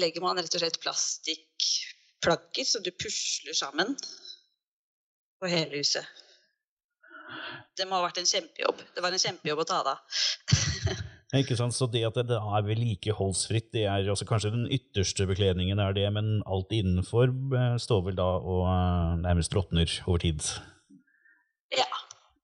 legger 0.00 0.22
man 0.24 0.38
rett 0.40 0.54
og 0.56 0.62
slett 0.62 0.78
plastikkplagger 0.80 2.64
som 2.64 2.80
du 2.80 2.88
pusler 2.96 3.52
sammen 3.58 3.92
på 5.36 5.50
hele 5.52 5.82
huset. 5.82 6.08
Det 7.78 7.86
må 7.88 7.98
ha 7.98 8.06
vært 8.06 8.20
en 8.22 8.28
kjempejobb. 8.28 8.82
Det 8.94 9.04
var 9.04 9.14
en 9.14 9.22
kjempejobb 9.22 9.62
å 9.62 9.68
ta 9.68 9.80
det 9.86 9.94
av. 9.94 11.00
Ikke 11.40 11.54
sant? 11.54 11.76
Så 11.76 11.86
det 11.86 12.02
at 12.08 12.16
det 12.26 12.38
er 12.40 12.66
vedlikeholdsfritt, 12.66 13.68
det 13.76 13.84
er 13.86 14.08
også 14.10 14.26
kanskje 14.26 14.50
den 14.56 14.66
ytterste 14.74 15.28
bekledningen, 15.30 15.78
er 15.78 15.94
det, 15.94 16.08
men 16.16 16.40
alt 16.42 16.74
innenfor 16.74 17.30
eh, 17.30 17.76
står 17.78 18.02
vel 18.08 18.18
da 18.18 18.26
og 18.40 18.64
eh, 18.66 19.12
nærmest 19.22 19.54
råtner 19.54 19.92
over 20.08 20.24
tid? 20.24 20.42
Ja. 21.76 21.86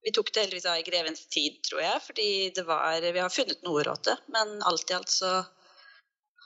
Vi 0.06 0.12
tok 0.14 0.30
det 0.30 0.44
heldigvis 0.44 0.68
av 0.70 0.78
i 0.78 0.86
grevens 0.86 1.24
tid, 1.34 1.58
tror 1.66 1.82
jeg, 1.82 2.02
fordi 2.06 2.28
det 2.54 2.62
var 2.68 3.02
Vi 3.02 3.18
har 3.18 3.32
funnet 3.34 3.64
noe 3.66 3.82
råte, 3.82 4.14
men 4.30 4.60
alt 4.62 4.92
i 4.92 4.94
alt 4.94 5.10
så 5.10 5.32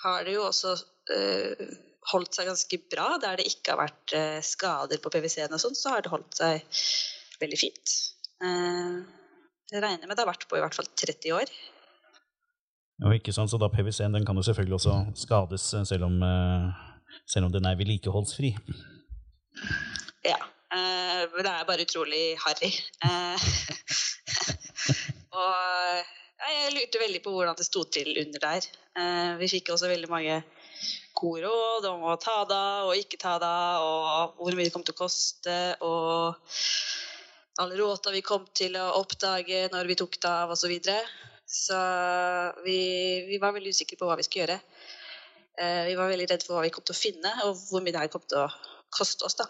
har 0.00 0.24
det 0.24 0.38
jo 0.38 0.46
også 0.46 0.72
øh, 1.12 1.66
holdt 2.14 2.38
seg 2.38 2.48
ganske 2.48 2.78
bra. 2.92 3.10
Der 3.20 3.36
det 3.36 3.50
ikke 3.50 3.74
har 3.74 3.82
vært 3.82 4.14
øh, 4.16 4.38
skader 4.44 5.02
på 5.02 5.12
PwC-en 5.12 5.52
og 5.52 5.60
sånn, 5.60 5.76
så 5.76 5.92
har 5.92 6.06
det 6.06 6.14
holdt 6.14 6.40
seg 6.40 6.80
veldig 7.42 7.60
fint. 7.60 7.98
Eh, 8.40 8.94
jeg 9.70 9.82
regner 9.84 10.08
med 10.08 10.16
det 10.16 10.24
har 10.24 10.30
vært 10.32 10.48
på 10.50 10.58
i 10.58 10.62
hvert 10.64 10.76
fall 10.76 10.88
30 10.98 11.36
år. 11.36 11.52
Og 13.06 13.16
ikke 13.16 13.32
sant, 13.32 13.48
så 13.52 13.60
da 13.60 13.70
PVC-en 13.72 14.16
den 14.16 14.26
kan 14.28 14.36
jo 14.36 14.44
selvfølgelig 14.44 14.76
også 14.76 14.96
skades 15.22 15.66
eh, 15.76 15.84
selv 15.88 16.08
om, 16.10 16.16
eh, 16.24 17.12
selv 17.28 17.48
om 17.48 17.54
den 17.54 17.68
er 17.68 17.78
vedlikeholdsfri. 17.80 18.54
Ja. 20.26 20.40
Eh, 20.70 21.22
men 21.32 21.44
det 21.46 21.52
er 21.52 21.68
bare 21.68 21.86
utrolig 21.86 22.24
harry. 22.44 22.72
Eh, 23.06 23.46
og 25.40 26.50
jeg 26.50 26.74
lurte 26.76 27.02
veldig 27.02 27.22
på 27.24 27.32
hvordan 27.34 27.58
det 27.58 27.68
sto 27.68 27.84
til 27.88 28.12
under 28.20 28.44
der. 28.44 28.68
Eh, 29.00 29.32
vi 29.40 29.48
fikk 29.56 29.72
også 29.74 29.90
veldig 29.90 30.10
mange 30.12 30.40
gode 31.20 31.44
råd 31.44 31.88
om 31.90 32.04
å 32.08 32.16
ta 32.20 32.38
det 32.48 32.56
av 32.56 32.90
og 32.90 32.96
ikke 32.96 33.18
ta 33.20 33.34
det 33.40 33.48
av, 33.48 33.84
og 33.84 34.40
hvor 34.40 34.56
mye 34.56 34.68
det 34.68 34.72
kom 34.72 34.84
til 34.86 34.96
å 34.96 35.00
koste, 35.02 35.56
og 35.84 36.38
alle 37.60 37.76
råta 37.76 38.12
vi 38.14 38.22
kom 38.24 38.46
til 38.56 38.76
å 38.80 38.86
oppdage 39.00 39.66
når 39.72 39.90
vi 39.90 39.98
tok 40.00 40.16
det 40.22 40.30
av, 40.30 40.52
osv. 40.54 40.64
Så, 40.64 40.70
videre. 40.72 41.00
så 41.44 41.80
vi, 42.64 42.80
vi 43.28 43.40
var 43.42 43.54
veldig 43.56 43.74
usikre 43.74 43.98
på 44.00 44.08
hva 44.08 44.16
vi 44.18 44.26
skulle 44.26 44.46
gjøre. 44.46 44.60
Eh, 45.60 45.82
vi 45.90 45.96
var 45.98 46.08
veldig 46.08 46.28
redde 46.30 46.46
for 46.46 46.56
hva 46.56 46.64
vi 46.64 46.72
kom 46.74 46.86
til 46.86 46.96
å 46.96 47.00
finne, 47.00 47.32
og 47.44 47.58
hvor 47.68 47.84
mye 47.84 47.92
det 47.92 48.04
her 48.04 48.12
kom 48.12 48.24
til 48.24 48.44
å 48.44 48.48
koste 48.96 49.28
oss. 49.28 49.36
da. 49.40 49.48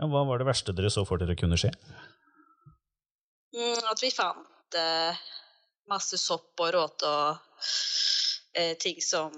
Ja, 0.00 0.08
hva 0.10 0.24
var 0.26 0.40
det 0.40 0.48
verste 0.48 0.74
dere 0.76 0.90
så 0.92 1.04
for 1.06 1.22
dere 1.22 1.38
kunne 1.38 1.58
skje? 1.60 1.70
Mm, 3.54 3.82
at 3.90 4.02
vi 4.02 4.10
fant 4.14 4.78
eh, 4.78 5.22
masse 5.90 6.18
sopp 6.18 6.58
og 6.62 6.72
råte 6.74 7.10
og 7.10 7.68
eh, 8.58 8.74
ting 8.80 8.98
som 9.02 9.34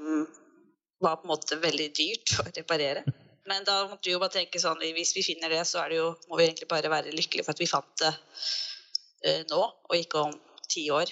var 1.02 1.18
på 1.18 1.26
en 1.26 1.32
måte 1.32 1.58
veldig 1.60 1.88
dyrt 1.96 2.36
å 2.40 2.46
reparere. 2.48 3.04
Men 3.50 3.66
da 3.66 3.80
måtte 3.90 4.06
vi 4.06 4.14
jo 4.14 4.20
bare 4.22 4.36
tenke 4.36 4.60
sånn 4.62 4.82
hvis 4.94 5.14
vi 5.16 5.24
finner 5.26 5.50
det, 5.50 5.64
så 5.66 5.82
det 5.90 5.98
jo, 5.98 6.12
må 6.30 6.38
vi 6.38 6.46
egentlig 6.46 6.70
bare 6.70 6.92
være 6.92 7.14
lykkelige 7.14 7.46
for 7.46 7.56
at 7.56 7.62
vi 7.62 7.70
fant 7.70 7.92
det 8.02 8.12
uh, 8.12 9.42
nå, 9.50 9.62
og 9.90 9.98
ikke 9.98 10.22
om 10.28 10.36
ti 10.70 10.86
år. 10.94 11.10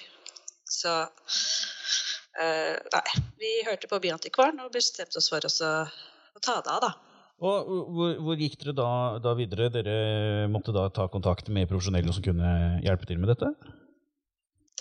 Så 0.71 0.93
uh, 1.03 2.75
nei. 2.95 3.05
Vi 3.41 3.53
hørte 3.67 3.91
på 3.91 3.99
Byantikvaren 4.03 4.63
og 4.63 4.71
bestemte 4.75 5.19
oss 5.19 5.31
for 5.33 5.43
oss 5.47 5.59
å, 5.65 5.73
å 5.83 6.43
ta 6.43 6.61
det 6.63 6.71
av, 6.71 6.85
da. 6.87 6.93
Og 7.41 7.69
hvor, 7.89 8.15
hvor 8.21 8.37
gikk 8.37 8.59
dere 8.61 8.77
da, 8.77 8.89
da 9.21 9.33
videre? 9.35 9.71
Dere 9.73 10.47
måtte 10.51 10.73
da 10.75 10.85
ta 10.93 11.07
kontakt 11.09 11.49
med 11.49 11.69
profesjonelle 11.71 12.13
som 12.13 12.23
kunne 12.25 12.51
hjelpe 12.85 13.09
til 13.09 13.19
med 13.21 13.33
dette? 13.33 13.49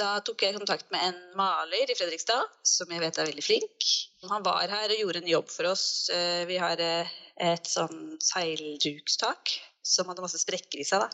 Da 0.01 0.15
tok 0.25 0.41
jeg 0.47 0.57
kontakt 0.57 0.87
med 0.95 1.03
en 1.05 1.17
maler 1.37 1.91
i 1.93 1.95
Fredrikstad, 1.97 2.47
som 2.65 2.89
jeg 2.89 3.03
vet 3.03 3.19
er 3.21 3.27
veldig 3.29 3.43
flink. 3.45 3.89
Han 4.31 4.45
var 4.47 4.71
her 4.73 4.95
og 4.95 4.97
gjorde 5.03 5.21
en 5.21 5.29
jobb 5.29 5.51
for 5.53 5.69
oss. 5.75 6.09
Eh, 6.15 6.47
Vi 6.49 6.57
har 6.57 6.81
eh, 6.81 7.11
et 7.37 7.69
sånn 7.69 8.17
seildrukstak 8.25 9.53
som 9.85 10.09
hadde 10.09 10.25
masse 10.25 10.41
sprekker 10.41 10.81
i 10.81 10.87
seg. 10.89 11.05
Da. 11.05 11.11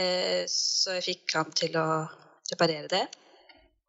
Eh, 0.00 0.40
Så 0.48 0.96
jeg 0.96 1.04
fikk 1.10 1.36
han 1.36 1.52
til 1.52 1.76
å 1.76 1.84
reparere 2.54 2.88
det. 2.88 3.02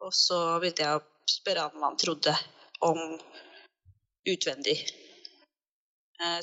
Og 0.04 0.12
så 0.12 0.42
begynte 0.60 0.84
jeg 0.84 1.00
å 1.00 1.32
spørre 1.38 1.64
han 1.64 1.80
hva 1.80 1.88
han 1.88 2.00
trodde 2.04 2.36
om 2.84 3.00
utvendig. 4.28 4.76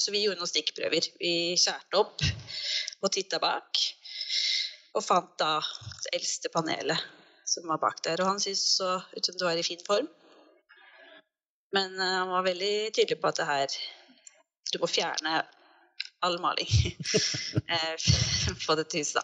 Så 0.02 0.12
vi 0.12 0.26
gjorde 0.26 0.42
noen 0.42 0.50
stikkprøver. 0.50 1.06
Vi 1.22 1.54
skjærte 1.62 2.02
opp 2.02 2.26
og 3.02 3.14
titta 3.14 3.38
bak. 3.42 3.86
Og 4.98 5.06
fant 5.06 5.38
da 5.40 5.56
det 5.62 6.18
eldste 6.18 6.50
panelet 6.54 7.21
som 7.52 7.68
var 7.70 7.82
bak 7.82 8.04
der. 8.06 8.22
Og 8.22 8.34
han 8.34 8.44
syntes 8.44 8.78
så 8.78 8.98
ut 9.16 9.26
som 9.26 9.38
det 9.38 9.48
var 9.48 9.60
i 9.60 9.66
fin 9.68 9.82
form. 9.88 10.10
Men 11.76 11.96
uh, 12.00 12.18
han 12.22 12.36
var 12.36 12.48
veldig 12.48 12.76
tydelig 12.96 13.20
på 13.22 13.32
at 13.32 13.40
det 13.40 13.48
her 13.48 13.82
Du 14.74 14.80
må 14.82 14.88
fjerne 14.92 15.42
all 16.22 16.38
maling 16.42 16.70
eh, 17.74 17.96
på 18.66 18.76
dette 18.78 19.00
huset, 19.00 19.18
da. 19.18 19.24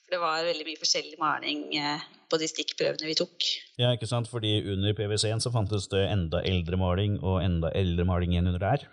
For 0.00 0.14
det 0.14 0.20
var 0.22 0.46
veldig 0.46 0.64
mye 0.66 0.80
forskjellig 0.80 1.18
maling 1.20 1.66
uh, 1.76 2.06
på 2.32 2.38
de 2.40 2.48
stikkprøvene 2.48 3.10
vi 3.10 3.16
tok. 3.18 3.50
Ja, 3.80 3.92
ikke 3.92 4.08
sant? 4.08 4.30
Fordi 4.30 4.54
under 4.72 4.96
PVC-en 4.96 5.42
så 5.44 5.52
fantes 5.52 5.90
det 5.92 6.06
enda 6.08 6.40
eldre 6.48 6.80
maling 6.80 7.18
og 7.20 7.42
enda 7.44 7.70
eldre 7.76 8.08
maling 8.08 8.34
igjen 8.34 8.48
under 8.50 8.64
der. 8.64 8.86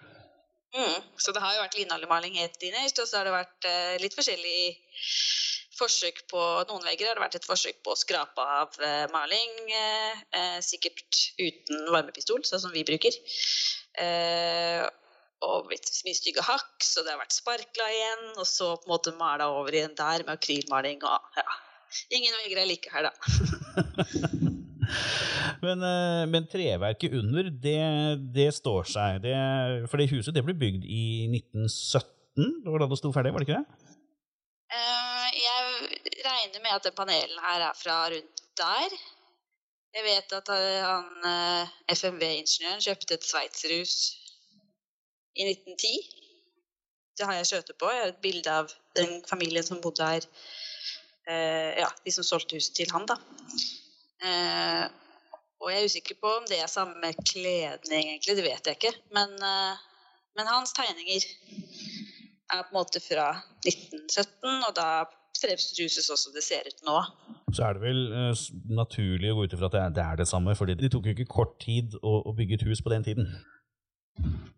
Mm. 0.76 1.00
Så 1.18 1.34
det 1.34 1.42
har 1.42 1.56
jo 1.56 1.64
vært 1.64 1.80
linalemaling 1.80 2.38
helt 2.38 2.68
innerst, 2.68 3.00
og 3.02 3.08
så 3.10 3.22
har 3.22 3.30
det 3.30 3.38
vært 3.38 3.70
uh, 3.70 3.96
litt 4.04 4.18
forskjellig 4.18 4.60
forsøk 5.78 6.24
på 6.32 6.44
Noen 6.70 6.86
vegger 6.86 7.10
har 7.10 7.18
det 7.18 7.24
vært 7.24 7.38
et 7.40 7.48
forsøk 7.48 7.82
på 7.86 7.94
å 7.94 8.00
skrape 8.00 8.44
av 8.44 8.78
eh, 8.84 9.06
maling, 9.14 9.54
eh, 9.72 10.24
eh, 10.38 10.58
sikkert 10.66 11.22
uten 11.40 11.88
varmepistol, 11.94 12.44
sånn 12.48 12.64
som 12.66 12.74
vi 12.76 12.86
bruker. 12.88 13.16
Eh, 14.02 14.84
og 15.46 15.68
blitt 15.70 15.90
mye 16.06 16.18
stygge 16.18 16.44
hakk, 16.46 16.82
så 16.82 17.04
det 17.06 17.14
har 17.14 17.22
vært 17.22 17.36
sparkla 17.36 17.88
igjen, 17.94 18.24
og 18.36 18.48
så 18.50 18.72
på 18.80 18.90
en 18.90 18.94
måte 18.96 19.14
mala 19.20 19.52
over 19.54 19.76
igjen 19.76 19.94
der 19.98 20.26
med 20.26 20.34
akrylmaling 20.38 21.04
og 21.06 21.38
ja. 21.38 21.48
Ingen 22.12 22.34
vegger 22.44 22.60
er 22.60 22.68
like 22.68 22.92
her, 22.92 23.08
da. 23.08 23.14
Men, 25.64 25.82
men 26.32 26.46
treverket 26.48 27.16
under, 27.18 27.48
det, 27.50 27.80
det 28.36 28.46
står 28.56 28.86
seg. 28.88 29.18
Det, 29.24 29.34
for 29.90 30.00
det 30.00 30.06
huset 30.12 30.36
det 30.36 30.44
ble 30.46 30.54
bygd 30.56 30.86
i 30.86 31.26
1917, 31.34 32.62
det 32.64 32.72
var 32.72 32.84
da 32.84 32.90
det 32.92 33.00
sto 33.02 33.12
ferdig, 33.16 33.34
var 33.36 33.44
det 33.44 33.50
ikke 33.50 33.60
det? 33.60 33.88
Eh, 34.68 34.97
med 36.68 36.76
at 36.76 36.84
den 36.88 36.96
panelen 36.96 37.40
her 37.48 37.70
er 37.70 37.80
fra 37.80 37.98
rundt 38.12 38.44
der. 38.60 38.96
Jeg 39.96 40.04
vet 40.06 40.34
at 40.36 40.50
eh, 40.54 40.84
han 40.84 41.28
eh, 41.32 41.76
FMV-ingeniøren 41.96 42.84
kjøpte 42.84 43.16
et 43.16 43.26
sveitserhus 43.26 43.96
i 45.38 45.48
1910. 45.48 45.94
Det 47.18 47.26
har 47.26 47.40
jeg 47.40 47.50
skjøtet 47.50 47.80
på. 47.80 47.90
Jeg 47.90 48.04
har 48.04 48.14
et 48.14 48.22
bilde 48.22 48.60
av 48.62 48.72
den 49.00 49.22
familien 49.30 49.66
som 49.66 49.82
bodde 49.82 50.06
her. 50.06 50.28
Eh, 51.28 51.80
ja, 51.82 51.90
de 52.04 52.14
som 52.14 52.28
solgte 52.28 52.60
huset 52.60 52.76
til 52.78 52.92
han, 52.94 53.08
da. 53.10 53.18
Eh, 54.28 54.86
og 55.58 55.72
jeg 55.72 55.82
er 55.82 55.90
usikker 55.90 56.20
på 56.22 56.34
om 56.38 56.46
det 56.50 56.60
er 56.62 56.70
samme 56.70 57.14
kledning, 57.24 58.12
egentlig. 58.12 58.38
Det 58.38 58.46
vet 58.46 58.70
jeg 58.70 58.78
ikke. 58.78 58.94
Men, 59.16 59.34
eh, 59.42 59.86
men 60.38 60.52
hans 60.52 60.76
tegninger 60.78 61.26
er 62.54 62.62
på 62.62 62.70
en 62.70 62.78
måte 62.78 63.02
fra 63.04 63.32
1917, 63.66 64.68
og 64.68 64.76
da 64.78 64.90
fremstår 65.42 65.86
huset 65.86 66.06
sånn 66.06 66.20
som 66.20 66.36
det 66.36 66.44
ser 66.46 66.68
ut 66.68 66.86
nå. 66.88 66.98
Så 67.56 67.66
er 67.68 67.78
det 67.78 67.84
vel 67.84 68.02
uh, 68.14 68.46
naturlig 68.80 69.32
å 69.32 69.40
gå 69.40 69.48
ut 69.48 69.58
ifra 69.58 69.70
at 69.70 69.76
det 69.76 69.84
er, 69.84 69.94
det 69.98 70.08
det 70.24 70.30
samme, 70.30 70.56
fordi 70.58 70.78
det 70.80 70.92
tok 70.94 71.10
jo 71.10 71.16
ikke 71.16 71.30
kort 71.32 71.58
tid 71.64 71.98
å, 72.02 72.20
å 72.28 72.36
bygge 72.38 72.60
et 72.60 72.68
hus 72.70 72.84
på 72.84 72.94
den 72.94 73.06
tiden. 73.08 73.30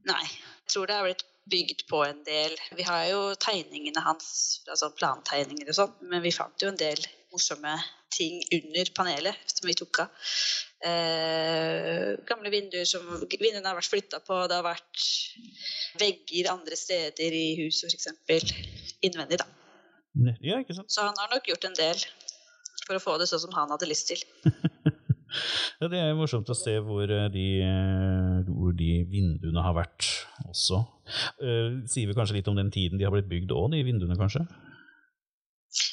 Nei. 0.10 0.24
Jeg 0.70 0.76
tror 0.76 0.86
det 0.86 0.96
er 0.96 1.08
blitt 1.08 1.24
bygd 1.50 1.80
på 1.90 2.04
en 2.06 2.20
del 2.28 2.52
Vi 2.78 2.84
har 2.86 3.08
jo 3.10 3.22
tegningene 3.42 4.04
hans, 4.06 4.28
altså 4.70 4.92
plantegninger 4.94 5.72
og 5.72 5.78
sånn, 5.80 5.96
men 6.12 6.22
vi 6.22 6.34
fant 6.36 6.62
jo 6.62 6.70
en 6.70 6.78
del 6.78 7.02
morsomme 7.34 7.74
ting 8.14 8.40
under 8.54 8.92
panelet 8.98 9.54
som 9.54 9.70
vi 9.70 9.76
tok 9.78 10.02
av. 10.04 10.30
Eh, 10.90 12.16
gamle 12.30 12.52
vinduer 12.54 12.88
som 12.90 13.06
Vinduene 13.20 13.66
har 13.68 13.78
vært 13.78 13.92
flytta 13.92 14.22
på, 14.26 14.38
det 14.50 14.58
har 14.58 14.66
vært 14.66 15.04
vegger 16.02 16.52
andre 16.54 16.78
steder 16.80 17.36
i 17.36 17.48
huset, 17.64 17.94
f.eks. 17.94 18.54
innvendig, 19.06 19.42
da. 19.42 19.48
Ja, 20.44 20.60
ikke 20.60 20.76
sant? 20.78 20.92
Så 20.92 21.06
han 21.06 21.18
har 21.20 21.32
nok 21.34 21.48
gjort 21.50 21.68
en 21.70 21.78
del 21.78 22.02
for 22.86 22.98
å 22.98 23.04
få 23.04 23.18
det 23.22 23.30
sånn 23.30 23.44
som 23.46 23.56
han 23.58 23.72
hadde 23.74 23.90
lyst 23.90 24.12
til. 24.12 24.24
Ja, 25.80 25.88
det 25.92 26.00
er 26.02 26.16
morsomt 26.18 26.50
å 26.50 26.58
se 26.58 26.74
hvor 26.84 27.06
eh, 27.06 27.28
de, 27.34 27.46
eh, 27.64 28.48
hvor 28.50 28.74
de 28.76 28.90
vinduene 29.10 29.64
har 29.64 29.76
vært 29.78 30.08
også. 30.50 30.82
Uh, 31.42 31.86
sier 31.90 32.10
vi 32.10 32.16
kanskje 32.18 32.40
litt 32.40 32.50
om 32.50 32.58
den 32.58 32.72
tiden 32.74 33.00
de 33.00 33.06
har 33.06 33.14
blitt 33.14 33.30
bygd 33.30 33.54
òg, 33.54 33.70
de 33.74 33.84
vinduene, 33.86 34.18
kanskje? 34.20 34.44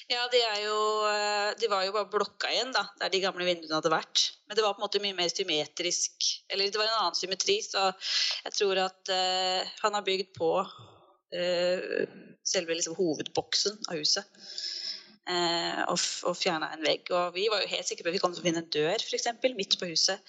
Ja, 0.08 0.24
de, 0.32 0.40
er 0.40 0.60
jo, 0.64 0.76
de 1.60 1.68
var 1.68 1.84
jo 1.84 1.92
bare 1.92 2.08
blokka 2.08 2.48
igjen, 2.48 2.72
da, 2.72 2.86
der 3.00 3.12
de 3.12 3.20
gamle 3.20 3.44
vinduene 3.44 3.76
hadde 3.76 3.92
vært. 3.92 4.22
Men 4.48 4.56
det 4.56 4.64
var 4.64 4.76
på 4.76 4.80
en 4.80 4.86
måte 4.86 5.02
mye 5.04 5.16
mer 5.18 5.28
symmetrisk. 5.28 6.30
Eller 6.48 6.72
det 6.72 6.80
var 6.80 6.88
en 6.88 7.00
annen 7.02 7.18
symmetri, 7.18 7.58
så 7.64 7.90
jeg 7.92 8.56
tror 8.56 8.80
at 8.86 9.12
uh, 9.12 9.74
han 9.84 9.98
har 9.98 10.06
bygd 10.06 10.32
på 10.36 10.50
selve 11.30 12.76
liksom, 12.76 12.94
hovedboksen 12.96 13.80
av 13.90 13.98
huset. 13.98 14.28
Eh, 15.26 15.80
og, 15.90 15.98
og 16.30 16.36
fjerna 16.38 16.70
en 16.74 16.84
vegg. 16.86 17.10
Og 17.10 17.34
vi 17.34 17.48
var 17.50 17.64
jo 17.64 17.72
helt 17.72 17.88
sikre 17.88 18.06
på 18.06 18.12
at 18.12 18.16
vi 18.16 18.22
kom 18.22 18.34
til 18.34 18.44
å 18.44 18.46
finne 18.46 18.62
en 18.62 18.70
dør, 18.70 19.02
for 19.02 19.18
eksempel, 19.18 19.56
midt 19.58 19.74
på 19.80 19.88
huset. 19.90 20.22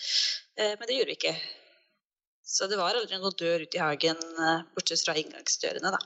Eh, 0.58 0.74
men 0.74 0.90
det 0.90 0.98
gjorde 0.98 1.14
vi 1.14 1.18
ikke. 1.20 1.36
Så 2.48 2.70
det 2.72 2.80
var 2.80 2.98
aldri 2.98 3.20
noen 3.20 3.36
dør 3.38 3.66
ute 3.68 3.78
i 3.78 3.84
hagen, 3.84 4.24
eh, 4.42 4.64
bortsett 4.74 5.06
fra 5.06 5.18
inngangsdørene, 5.20 5.94
da. 5.94 6.02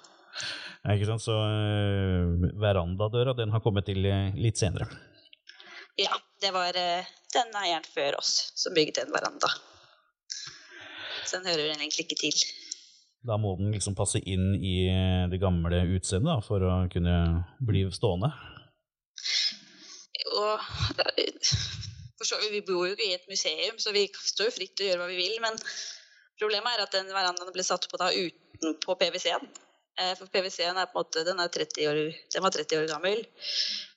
Ja, 0.81 0.95
ikke 0.95 1.07
sant? 1.12 1.24
Så 1.24 1.36
uh, 1.38 2.45
verandadøra 2.62 3.36
den 3.38 3.51
har 3.53 3.62
kommet 3.63 3.86
til 3.89 4.05
eh, 4.10 4.31
litt 4.39 4.60
senere. 4.60 4.88
Ja, 6.00 6.15
det 6.41 6.53
var 6.55 6.77
eh, 6.79 7.10
den 7.36 7.57
eieren 7.62 7.86
før 7.86 8.17
oss 8.21 8.50
som 8.57 8.74
bygde 8.74 9.05
en 9.05 9.13
veranda. 9.13 9.51
Så 11.27 11.38
den 11.38 11.51
hører 11.51 11.67
vel 11.67 11.75
egentlig 11.75 12.07
ikke 12.07 12.19
til. 12.24 12.39
Da 13.27 13.37
må 13.37 13.53
den 13.59 13.73
liksom 13.75 13.93
passe 13.97 14.17
inn 14.25 14.55
i 14.57 14.75
det 15.29 15.37
gamle 15.41 15.83
utseendet 15.93 16.45
for 16.47 16.63
å 16.65 16.77
kunne 16.89 17.17
bli 17.61 17.83
stående. 17.93 18.31
Jo 20.25 20.55
vi 22.51 22.61
bor 22.65 22.85
jo 22.87 22.93
ikke 22.95 23.07
i 23.07 23.15
et 23.15 23.27
museum, 23.29 23.79
så 23.81 23.93
vi 23.95 24.05
står 24.11 24.49
jo 24.49 24.55
fritt 24.55 24.75
til 24.77 24.87
å 24.87 24.91
gjøre 24.91 25.03
hva 25.03 25.09
vi 25.11 25.19
vil. 25.19 25.35
Men 25.43 25.57
problemet 26.39 26.75
er 26.75 26.85
at 26.85 26.95
den 26.95 27.11
verandaen 27.13 27.53
ble 27.55 27.65
satt 27.65 27.87
på 27.91 27.99
da 28.01 28.11
utenpå 28.13 28.97
PVC-en. 28.99 29.49
Eh, 29.99 30.13
For 30.19 30.31
PwC-en 30.31 30.79
er 30.79 30.89
på 30.91 30.99
en 30.99 31.03
måte, 31.03 31.25
den, 31.27 31.41
er 31.43 31.51
30 31.51 31.91
år, 31.91 32.01
den 32.33 32.45
var 32.45 32.55
30 32.55 32.81
år 32.81 32.89
gammel, 32.91 33.25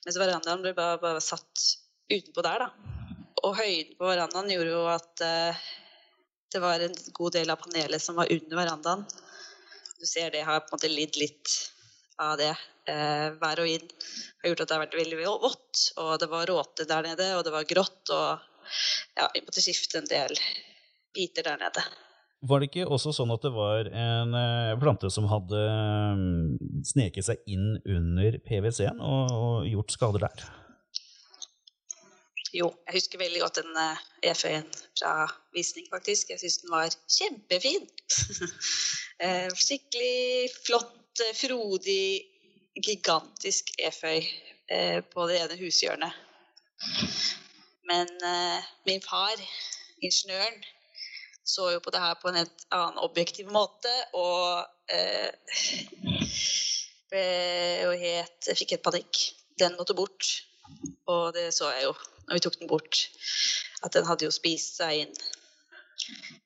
mens 0.04 0.20
verandaen 0.20 0.64
ble 0.64 0.74
bare, 0.76 0.98
bare 1.02 1.22
satt 1.24 1.68
utenpå 2.10 2.44
der. 2.44 2.66
da. 2.66 3.00
Og 3.44 3.56
høyden 3.58 3.96
på 3.98 4.08
verandaen 4.08 4.52
gjorde 4.52 4.72
jo 4.72 4.84
at 4.90 5.24
eh, 5.24 5.64
det 6.54 6.62
var 6.62 6.80
en 6.80 6.94
god 7.12 7.34
del 7.34 7.50
av 7.50 7.58
panelet 7.60 8.02
som 8.02 8.16
var 8.18 8.30
under 8.30 8.60
verandaen. 8.60 9.04
Du 9.98 10.06
ser 10.06 10.30
det 10.30 10.44
har 10.46 10.62
på 10.62 10.70
en 10.72 10.78
måte 10.78 10.92
lidd 10.92 11.18
litt 11.18 11.54
av 12.22 12.36
det. 12.38 12.52
Eh, 12.86 13.28
vær 13.40 13.62
og 13.62 13.66
vind 13.66 13.92
har 14.42 14.52
gjort 14.52 14.62
at 14.62 14.70
det 14.70 14.76
har 14.76 14.84
vært 14.84 14.98
veldig 15.00 15.20
vått, 15.24 15.84
og 15.98 16.14
det 16.20 16.30
var 16.30 16.48
råte 16.50 16.86
der 16.86 17.06
nede, 17.08 17.28
og 17.38 17.44
det 17.46 17.54
var 17.54 17.66
grått, 17.66 18.02
og 18.12 18.38
ja, 19.16 19.28
vi 19.34 19.42
måtte 19.42 19.64
skifte 19.64 19.98
en 20.02 20.10
del 20.10 20.36
biter 21.16 21.46
der 21.48 21.58
nede. 21.62 21.84
Var 22.44 22.60
det 22.60 22.68
ikke 22.68 22.90
også 22.92 23.14
sånn 23.16 23.32
at 23.32 23.44
det 23.46 23.54
var 23.54 23.88
en 23.88 24.36
eh, 24.36 24.74
plante 24.82 25.08
som 25.10 25.26
hadde 25.30 25.62
mm, 26.20 26.82
sneket 26.84 27.30
seg 27.30 27.40
inn 27.50 27.78
under 27.80 28.36
PwC-en 28.44 29.00
og, 29.00 29.32
og 29.32 29.70
gjort 29.70 29.96
skader 29.96 30.28
der? 30.28 30.44
Jo, 32.54 32.68
jeg 32.86 32.94
husker 32.94 33.18
veldig 33.18 33.40
godt 33.42 33.58
den 33.62 33.74
uh, 33.74 34.02
EFØ-en 34.22 34.68
fra 34.98 35.14
visning, 35.56 35.88
faktisk. 35.90 36.30
Jeg 36.30 36.38
syns 36.38 36.60
den 36.62 36.74
var 36.74 36.98
kjempefin. 37.18 37.88
Eh, 39.22 39.46
skikkelig 39.54 40.50
flott, 40.66 41.20
eh, 41.22 41.36
frodig, 41.38 42.24
gigantisk 42.82 43.70
eføy 43.78 44.24
eh, 44.66 44.98
på 45.06 45.26
det 45.30 45.36
ene 45.38 45.58
hushjørnet. 45.60 46.16
Men 47.86 48.10
eh, 48.26 48.64
min 48.88 49.02
far, 49.04 49.38
ingeniøren, 50.02 50.58
så 51.46 51.70
jo 51.76 51.82
på 51.84 51.94
det 51.94 52.02
her 52.02 52.18
på 52.18 52.32
en 52.32 52.40
helt 52.40 52.66
annen 52.74 52.98
objektiv 53.06 53.52
måte, 53.54 53.92
og 54.18 54.66
eh, 54.90 55.30
ble 57.14 57.24
jo 57.84 57.94
fikk 58.50 58.74
helt 58.74 58.86
panikk. 58.90 59.22
Den 59.62 59.78
måtte 59.78 59.94
bort. 59.94 60.26
Og 61.06 61.30
det 61.36 61.52
så 61.54 61.70
jeg 61.70 61.86
jo 61.86 61.94
når 62.26 62.38
vi 62.38 62.44
tok 62.44 62.58
den 62.60 62.70
bort, 62.70 63.00
at 63.84 63.96
den 63.96 64.06
hadde 64.08 64.26
jo 64.28 64.34
spist 64.34 64.80
seg 64.80 65.04
inn 65.04 65.16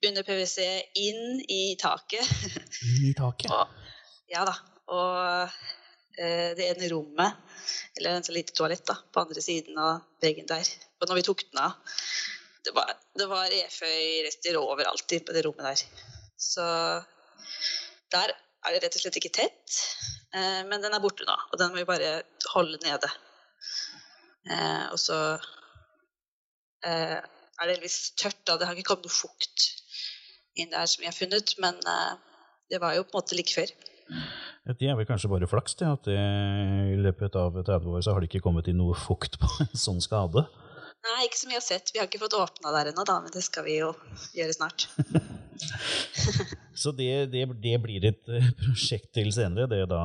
under 0.06 0.22
PwC, 0.22 0.64
inn 0.94 1.40
i 1.48 1.76
taket. 1.80 2.26
Inn 2.84 3.10
i 3.10 3.14
taket? 3.16 3.50
Og, 3.52 3.94
ja 4.30 4.44
da. 4.46 4.54
Og 4.94 5.54
eh, 6.18 6.50
det 6.58 6.68
ene 6.68 6.90
rommet, 6.92 7.40
eller 7.98 8.18
en 8.18 8.26
så 8.26 8.34
lite 8.36 8.54
toalett, 8.56 8.84
da, 8.88 8.98
på 9.12 9.24
andre 9.24 9.44
siden 9.44 9.78
av 9.82 10.04
veggen 10.22 10.48
der. 10.48 10.68
Og 11.00 11.08
når 11.08 11.20
vi 11.20 11.26
tok 11.28 11.46
den 11.48 11.62
av 11.64 11.96
Det 12.66 12.74
var, 12.76 12.90
det 13.16 13.26
var 13.30 13.54
eføyrester 13.54 14.58
overalt 14.60 15.12
i 15.16 15.20
på 15.24 15.32
det 15.32 15.44
rommet 15.46 15.64
der. 15.64 16.08
Så 16.36 16.64
der 18.12 18.34
er 18.34 18.74
det 18.74 18.82
rett 18.82 18.98
og 18.98 19.04
slett 19.04 19.16
ikke 19.20 19.32
tett. 19.38 19.78
Eh, 20.34 20.62
men 20.68 20.82
den 20.82 20.92
er 20.92 21.02
borte 21.02 21.26
nå, 21.28 21.36
og 21.52 21.60
den 21.60 21.72
må 21.72 21.80
vi 21.80 21.88
bare 21.88 22.18
holde 22.52 22.80
nede. 22.84 23.10
Eh, 24.48 24.84
og 24.92 24.98
så 25.00 25.16
eh, 26.86 27.18
er 27.18 27.70
delvis 27.72 28.12
tørt. 28.18 28.40
da, 28.46 28.56
Det 28.58 28.68
har 28.68 28.78
ikke 28.78 28.92
kommet 28.92 29.08
noe 29.08 29.14
fukt 29.14 29.68
inn 30.58 30.72
der 30.74 30.86
som 30.90 31.02
vi 31.02 31.10
har 31.10 31.16
funnet, 31.16 31.54
men 31.62 31.78
eh, 31.86 32.14
det 32.70 32.80
var 32.82 32.96
jo 32.96 33.06
på 33.06 33.14
en 33.14 33.20
måte 33.22 33.38
like 33.38 33.54
før. 33.54 33.72
Det 34.68 34.88
er 34.88 34.96
vel 34.98 35.08
kanskje 35.08 35.30
bare 35.32 35.48
flaks 35.48 35.78
det, 35.80 35.88
at 35.88 36.08
det, 36.08 36.16
i 36.92 36.98
løpet 37.00 37.36
av 37.40 37.56
30 37.56 37.92
år 37.92 38.02
så 38.04 38.12
har 38.12 38.20
det 38.20 38.28
ikke 38.30 38.44
kommet 38.44 38.68
inn 38.68 38.80
noe 38.80 38.96
fukt 38.96 39.38
på 39.40 39.48
en 39.64 39.76
sånn 39.86 40.02
skade. 40.04 40.44
Nei, 41.06 41.26
ikke 41.26 41.38
som 41.38 41.52
vi 41.52 41.56
har 41.56 41.64
sett. 41.64 41.92
Vi 41.94 42.00
har 42.00 42.08
ikke 42.08 42.20
fått 42.24 42.36
åpna 42.38 42.72
der 42.74 42.90
ennå, 42.90 43.04
men 43.06 43.30
det 43.34 43.44
skal 43.46 43.66
vi 43.68 43.78
jo 43.78 43.92
gjøre 44.34 44.56
snart. 44.56 44.88
Så 46.78 46.92
det, 46.94 47.10
det, 47.32 47.44
det 47.62 47.74
blir 47.82 48.04
et 48.06 48.30
eh, 48.30 48.48
prosjekt 48.60 49.10
til 49.16 49.30
senere, 49.34 49.66
det 49.70 49.80
da 49.90 49.98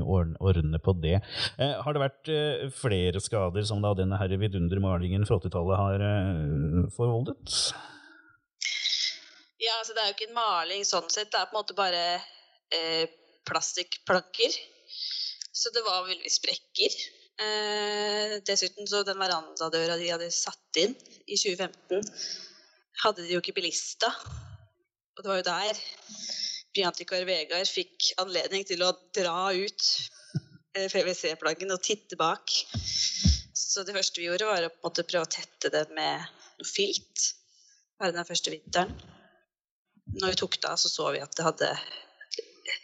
ordne, 0.00 0.80
på 0.80 0.94
det. 0.96 1.18
Eh, 1.60 1.74
har 1.84 1.96
det 1.96 2.02
vært 2.02 2.30
eh, 2.32 2.66
flere 2.72 3.20
skader 3.20 3.66
som 3.68 3.82
da 3.84 3.92
denne 3.98 4.16
her 4.20 4.32
vidundermalingen 4.40 5.26
fra 5.28 5.36
80-tallet 5.42 5.80
har 5.82 6.04
eh, 6.06 6.88
forvoldet? 6.96 7.58
Ja, 9.60 9.76
altså 9.76 9.92
det 9.92 10.02
er 10.02 10.08
jo 10.08 10.16
ikke 10.16 10.30
en 10.30 10.38
maling 10.38 10.86
sånn 10.88 11.12
sett. 11.12 11.28
Det 11.32 11.40
er 11.40 11.50
på 11.50 11.58
en 11.58 11.60
måte 11.60 11.76
bare 11.76 12.04
eh, 12.72 13.04
plastikkplanker. 13.48 14.56
Så 15.52 15.72
det 15.76 15.84
var 15.84 16.08
veldig 16.08 16.32
sprekker. 16.32 16.96
Eh, 17.40 18.36
dessuten 18.44 18.88
så 18.88 19.00
den 19.06 19.20
verandadøra 19.20 19.96
de 19.96 20.10
hadde 20.12 20.28
satt 20.34 20.80
inn 20.82 20.92
i 21.24 21.38
2015, 21.40 22.02
hadde 23.00 23.24
de 23.24 23.32
jo 23.32 23.40
ikke 23.40 23.56
belista. 23.56 24.10
Og 25.16 25.22
det 25.22 25.30
var 25.30 25.40
jo 25.40 25.46
der 25.48 25.80
byantikvar 26.76 27.24
Vegard 27.28 27.70
fikk 27.70 28.10
anledning 28.20 28.66
til 28.68 28.84
å 28.84 28.92
dra 29.16 29.50
ut 29.56 29.86
eh, 30.76 30.86
PwC-plaggen 30.92 31.72
og 31.72 31.80
titte 31.86 32.18
bak. 32.20 32.52
Så 33.56 33.86
det 33.86 33.96
første 33.96 34.20
vi 34.20 34.28
gjorde, 34.28 34.50
var 34.50 34.68
å 34.68 34.92
prøve 34.92 35.24
å 35.24 35.32
tette 35.32 35.72
det 35.72 35.86
med 35.96 36.20
noe 36.60 36.68
filt. 36.68 37.30
Bare 38.00 38.16
den 38.16 38.28
første 38.28 38.52
vinteren. 38.52 38.92
Når 40.20 40.34
vi 40.34 40.40
tok 40.42 40.60
det 40.60 40.68
av, 40.68 40.76
så 40.80 40.92
så 40.92 41.08
vi 41.14 41.24
at 41.24 41.36
det 41.38 41.46
hadde 41.46 41.72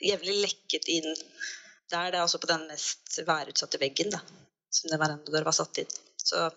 jevnlig 0.00 0.40
lekket 0.46 0.88
inn 0.96 1.12
der. 1.12 2.10
Det 2.10 2.16
er 2.16 2.22
altså 2.22 2.40
på 2.42 2.48
den 2.50 2.66
mest 2.70 3.18
værutsatte 3.26 3.80
veggen 3.82 4.12
da, 4.14 4.20
som 4.76 4.92
det 4.92 5.00
verandadøra 5.00 5.48
var 5.48 5.56
satt 5.56 5.82
inn. 5.82 5.92
Så, 6.20 6.48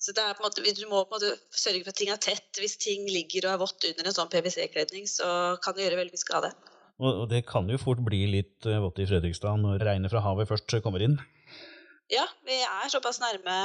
så 0.00 0.14
det 0.16 0.26
på 0.36 0.42
en 0.42 0.48
måte, 0.48 0.64
du 0.64 0.86
må 0.90 1.04
på 1.04 1.16
en 1.16 1.16
måte 1.16 1.34
sørge 1.50 1.84
for 1.84 1.92
at 1.92 2.00
ting 2.00 2.12
er 2.12 2.20
tett. 2.22 2.50
Hvis 2.60 2.78
ting 2.82 3.06
ligger 3.08 3.48
og 3.48 3.54
er 3.54 3.62
vått 3.64 3.88
under 3.92 4.10
en 4.10 4.16
sånn 4.16 4.32
PwC-kledning, 4.32 5.08
så 5.10 5.56
kan 5.64 5.76
det 5.76 5.86
gjøre 5.86 6.02
veldig 6.02 6.16
mye 6.16 6.24
skade. 6.24 6.52
Og, 7.00 7.24
og 7.24 7.26
det 7.30 7.46
kan 7.48 7.68
jo 7.72 7.80
fort 7.80 8.02
bli 8.04 8.26
litt 8.28 8.68
eh, 8.68 8.80
vått 8.82 9.00
i 9.00 9.08
Fredrikstad 9.08 9.62
når 9.62 9.80
regnet 9.86 10.12
fra 10.12 10.20
havet 10.24 10.50
først 10.50 10.76
kommer 10.84 11.04
inn. 11.04 11.16
Ja, 12.12 12.26
vi 12.44 12.58
er 12.60 12.92
såpass 12.92 13.20
nærme 13.22 13.56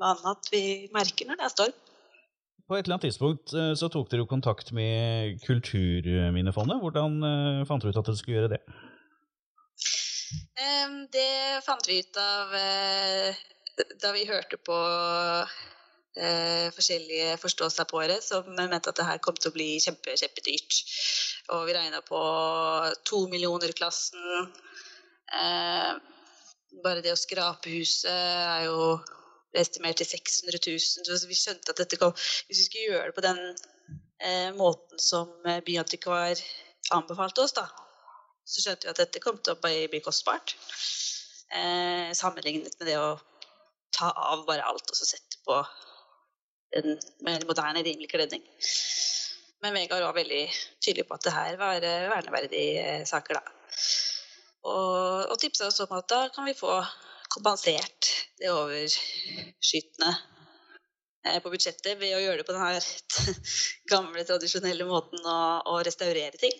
vannet 0.00 0.28
at 0.30 0.50
vi 0.52 0.88
merker 0.94 1.28
når 1.28 1.40
det 1.40 1.46
er 1.46 1.52
storm. 1.52 1.78
På 2.70 2.76
et 2.78 2.86
eller 2.86 2.96
annet 2.96 3.08
tidspunkt 3.08 3.52
eh, 3.58 3.72
så 3.76 3.90
tok 3.90 4.08
dere 4.12 4.22
jo 4.22 4.30
kontakt 4.30 4.70
med 4.76 5.40
Kulturminnefondet. 5.42 6.78
Hvordan 6.80 7.18
eh, 7.26 7.64
fant 7.68 7.82
dere 7.82 7.92
ut 7.92 8.00
at 8.00 8.08
dere 8.08 8.20
skulle 8.20 8.38
gjøre 8.38 8.52
det? 8.54 8.60
Det 10.60 11.62
fant 11.64 11.88
vi 11.88 11.98
ut 12.02 12.16
av 12.20 12.54
eh, 12.54 13.36
da 14.02 14.10
vi 14.12 14.26
hørte 14.28 14.58
på 14.60 14.76
eh, 16.20 16.68
forskjellige 16.76 17.38
året, 17.96 18.20
som 18.24 18.50
mente 18.58 18.92
at 18.92 18.98
det 18.98 19.06
her 19.08 19.22
kom 19.24 19.38
til 19.38 19.50
å 19.50 19.56
bli 19.56 19.70
kjempe, 19.80 20.18
kjempedyrt. 20.20 20.82
Og 21.56 21.64
vi 21.68 21.76
regna 21.78 22.02
på 22.04 22.20
to 23.08 23.22
millioner-klassen. 23.32 24.52
Eh, 25.40 25.92
bare 26.84 27.04
det 27.04 27.16
å 27.16 27.18
skrape 27.18 27.72
huset 27.72 28.12
er 28.12 28.68
jo 28.68 28.98
estimert 29.56 29.98
til 30.02 30.12
600 30.12 30.60
000. 30.66 31.08
Så 31.08 31.30
vi 31.30 31.40
skjønte 31.40 31.72
at 31.72 31.80
dette 31.80 31.98
kom 31.98 32.12
Hvis 32.14 32.60
vi 32.60 32.68
skulle 32.68 32.90
gjøre 32.92 33.10
det 33.10 33.16
på 33.16 33.28
den 33.28 33.44
måten 34.60 35.00
som 35.00 35.30
byantikvar 35.64 36.36
anbefalte 36.92 37.46
oss, 37.46 37.56
da, 37.56 37.64
så 38.50 38.64
skjønte 38.64 38.88
vi 38.88 38.92
at 38.92 39.00
dette 39.00 39.22
kom 39.22 39.38
til 39.38 39.54
å 39.54 39.60
bli, 39.62 40.00
kostbart. 40.02 40.56
Eh, 41.50 42.10
sammenlignet 42.16 42.76
med 42.80 42.90
det 42.90 42.98
å 42.98 43.12
ta 43.94 44.10
av 44.10 44.44
bare 44.48 44.66
alt 44.66 44.90
og 44.90 44.96
så 44.96 45.06
sette 45.06 45.40
på 45.46 45.58
en 46.78 46.94
mer 47.26 47.46
moderne, 47.46 47.82
rimelig 47.82 48.10
kledning. 48.10 48.44
Men 49.60 49.76
Vegard 49.76 50.06
var 50.06 50.16
veldig 50.16 50.44
tydelig 50.80 51.06
på 51.08 51.18
at 51.18 51.26
det 51.26 51.34
her 51.34 51.58
var 51.60 51.84
eh, 51.84 52.08
verneverdige 52.10 52.86
eh, 52.94 53.06
saker, 53.08 53.38
da. 53.38 53.56
Og, 54.70 55.30
og 55.32 55.36
tipsa 55.40 55.68
oss 55.68 55.82
om 55.84 55.92
at 55.96 56.08
da 56.10 56.24
kan 56.34 56.46
vi 56.48 56.56
få 56.56 56.72
kompensert 57.30 58.10
det 58.40 58.50
overskytende 58.52 60.10
eh, 61.26 61.38
på 61.42 61.52
budsjettet 61.52 62.00
ved 62.00 62.16
å 62.16 62.22
gjøre 62.22 62.40
det 62.40 62.48
på 62.48 62.56
den 62.56 62.64
her 62.64 62.90
gamle, 63.92 64.26
tradisjonelle 64.28 64.88
måten 64.88 65.22
å, 65.24 65.38
å 65.70 65.78
restaurere 65.86 66.40
ting 66.40 66.56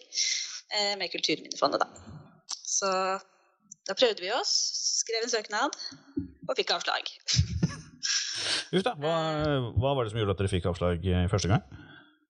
med 1.01 1.11
Kulturminnefondet, 1.13 1.83
da. 1.83 1.89
Så 2.63 2.91
da 3.89 3.97
prøvde 3.99 4.23
vi 4.23 4.31
oss, 4.35 4.53
skrev 5.01 5.25
en 5.25 5.33
søknad 5.33 5.75
og 6.47 6.57
fikk 6.59 6.75
avslag. 6.77 7.11
Uff 8.75 8.85
da, 8.87 8.95
hva, 9.03 9.15
hva 9.75 9.95
var 9.97 10.07
det 10.07 10.13
som 10.13 10.21
gjorde 10.21 10.37
at 10.37 10.43
dere 10.43 10.53
fikk 10.53 10.69
avslag 10.71 11.07
eh, 11.11 11.27
første 11.33 11.51
gang? 11.51 11.65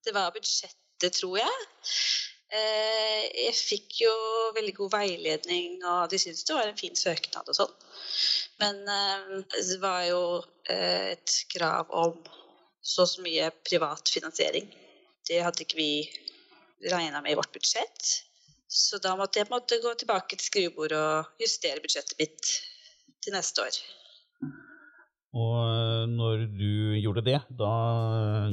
Det 0.07 0.15
var 0.17 0.33
budsjettet, 0.35 1.13
tror 1.19 1.37
jeg. 1.43 1.67
Eh, 2.51 3.27
jeg 3.45 3.55
fikk 3.55 4.01
jo 4.07 4.15
veldig 4.57 4.73
god 4.79 4.95
veiledning, 4.97 5.77
og 5.87 6.09
de 6.11 6.19
syntes 6.19 6.47
det 6.49 6.57
var 6.57 6.71
en 6.71 6.81
fin 6.81 6.97
søknad 6.99 7.51
og 7.53 7.59
sånn. 7.61 7.77
Men 8.63 8.81
eh, 8.91 9.37
det 9.55 9.79
var 9.83 10.03
jo 10.09 10.23
eh, 10.73 11.13
et 11.13 11.37
krav 11.53 11.93
om 11.93 12.17
så 12.81 13.05
og 13.05 13.13
så 13.13 13.23
mye 13.23 13.53
privat 13.69 14.09
finansiering. 14.11 14.67
Det 15.29 15.45
hadde 15.45 15.67
ikke 15.67 15.79
vi 15.79 15.93
regna 16.89 17.21
med 17.21 17.35
i 17.35 17.39
vårt 17.39 17.53
budsjett. 17.55 18.30
Så 18.71 19.01
da 19.03 19.17
måtte 19.19 19.41
jeg 19.41 19.51
måtte 19.51 19.81
gå 19.83 19.91
tilbake 19.99 20.37
til 20.39 20.47
skrivebordet 20.47 20.99
og 20.99 21.43
justere 21.43 21.83
budsjettet 21.83 22.15
mitt 22.21 22.51
til 23.19 23.35
neste 23.35 23.65
år. 23.67 23.79
Og 25.35 25.57
eh, 25.67 26.05
når 26.11 26.45
du 26.55 26.71
gjorde 27.03 27.25
det, 27.27 27.41
da 27.59 27.71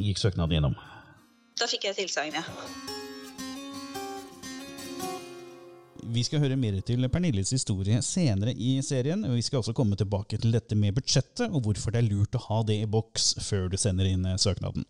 gikk 0.01 0.21
søknaden 0.21 0.57
gjennom. 0.57 0.77
Da 1.57 1.69
fikk 1.69 1.85
jeg 1.89 1.99
tilsagn, 1.99 2.37
ja. 2.37 2.43
Vi 6.07 6.23
skal 6.23 6.41
høre 6.41 6.57
mer 6.57 6.79
til 6.87 7.05
Pernilles 7.13 7.51
historie 7.53 8.01
senere 8.01 8.53
i 8.57 8.77
serien. 8.81 9.21
og 9.27 9.35
Vi 9.37 9.45
skal 9.45 9.61
også 9.61 9.75
komme 9.77 9.97
tilbake 9.99 10.39
til 10.41 10.53
dette 10.55 10.77
med 10.77 10.97
budsjettet, 10.97 11.45
og 11.51 11.61
hvorfor 11.65 11.93
det 11.93 12.01
er 12.01 12.09
lurt 12.09 12.37
å 12.37 12.45
ha 12.47 12.63
det 12.65 12.81
i 12.81 12.89
boks 12.89 13.35
før 13.45 13.69
du 13.69 13.77
sender 13.77 14.09
inn 14.09 14.25
eh, 14.25 14.39
søknaden. 14.41 14.85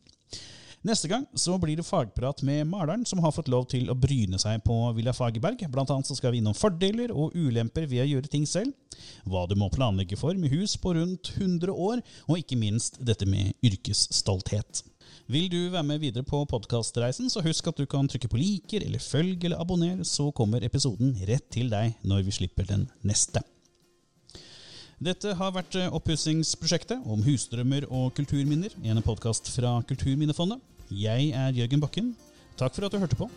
Neste 0.85 1.09
gang 1.09 1.23
så 1.33 1.55
blir 1.57 1.79
det 1.79 1.85
fagprat 1.87 2.43
med 2.45 2.67
maleren 2.69 3.05
som 3.05 3.19
har 3.23 3.33
fått 3.33 3.49
lov 3.49 3.65
til 3.71 3.89
å 3.89 3.95
bryne 3.97 4.37
seg 4.39 4.61
på 4.65 4.75
Villa 4.93 5.13
Fagerberg. 5.15 5.63
Blant 5.73 5.89
annet 5.89 6.09
så 6.09 6.15
skal 6.15 6.35
vi 6.35 6.41
innom 6.41 6.55
fordeler 6.55 7.09
og 7.09 7.33
ulemper 7.33 7.87
ved 7.89 8.03
å 8.03 8.09
gjøre 8.11 8.29
ting 8.31 8.45
selv. 8.45 8.75
Hva 9.25 9.47
du 9.49 9.55
må 9.57 9.71
planlegge 9.73 10.19
for 10.19 10.37
med 10.37 10.53
hus 10.53 10.77
på 10.77 10.93
rundt 10.97 11.33
100 11.33 11.73
år, 11.73 12.05
og 12.29 12.43
ikke 12.43 12.59
minst 12.61 13.01
dette 13.01 13.25
med 13.29 13.57
yrkesstolthet. 13.65 14.83
Vil 15.27 15.49
du 15.51 15.59
være 15.73 15.83
med 15.89 16.05
videre 16.05 16.23
på 16.23 16.45
podkastreisen, 16.47 17.27
så 17.33 17.43
husk 17.43 17.67
at 17.67 17.81
du 17.81 17.89
kan 17.89 18.07
trykke 18.07 18.29
på 18.31 18.39
liker 18.39 18.85
eller 18.85 19.01
følg 19.01 19.49
eller 19.49 19.59
abonner, 19.59 20.05
så 20.07 20.29
kommer 20.31 20.63
episoden 20.63 21.17
rett 21.27 21.49
til 21.51 21.73
deg 21.73 21.97
når 22.07 22.27
vi 22.29 22.37
slipper 22.37 22.69
den 22.69 22.85
neste. 23.01 23.41
Dette 24.97 25.29
har 25.37 25.51
vært 25.53 25.75
eh, 25.77 25.91
oppussingsprosjektet 25.93 27.03
om 27.05 27.21
husdrømmer 27.21 27.85
og 27.93 28.15
kulturminner, 28.17 28.73
en 28.81 28.97
podkast 29.05 29.51
fra 29.53 29.75
Kulturminnefondet. 29.85 30.57
Jeg 30.89 31.27
er 31.37 31.53
Jørgen 31.53 31.83
Bakken. 31.83 32.07
Takk 32.57 32.73
for 32.73 32.87
at 32.87 32.95
du 32.95 32.97
hørte 32.97 33.19
på. 33.19 33.27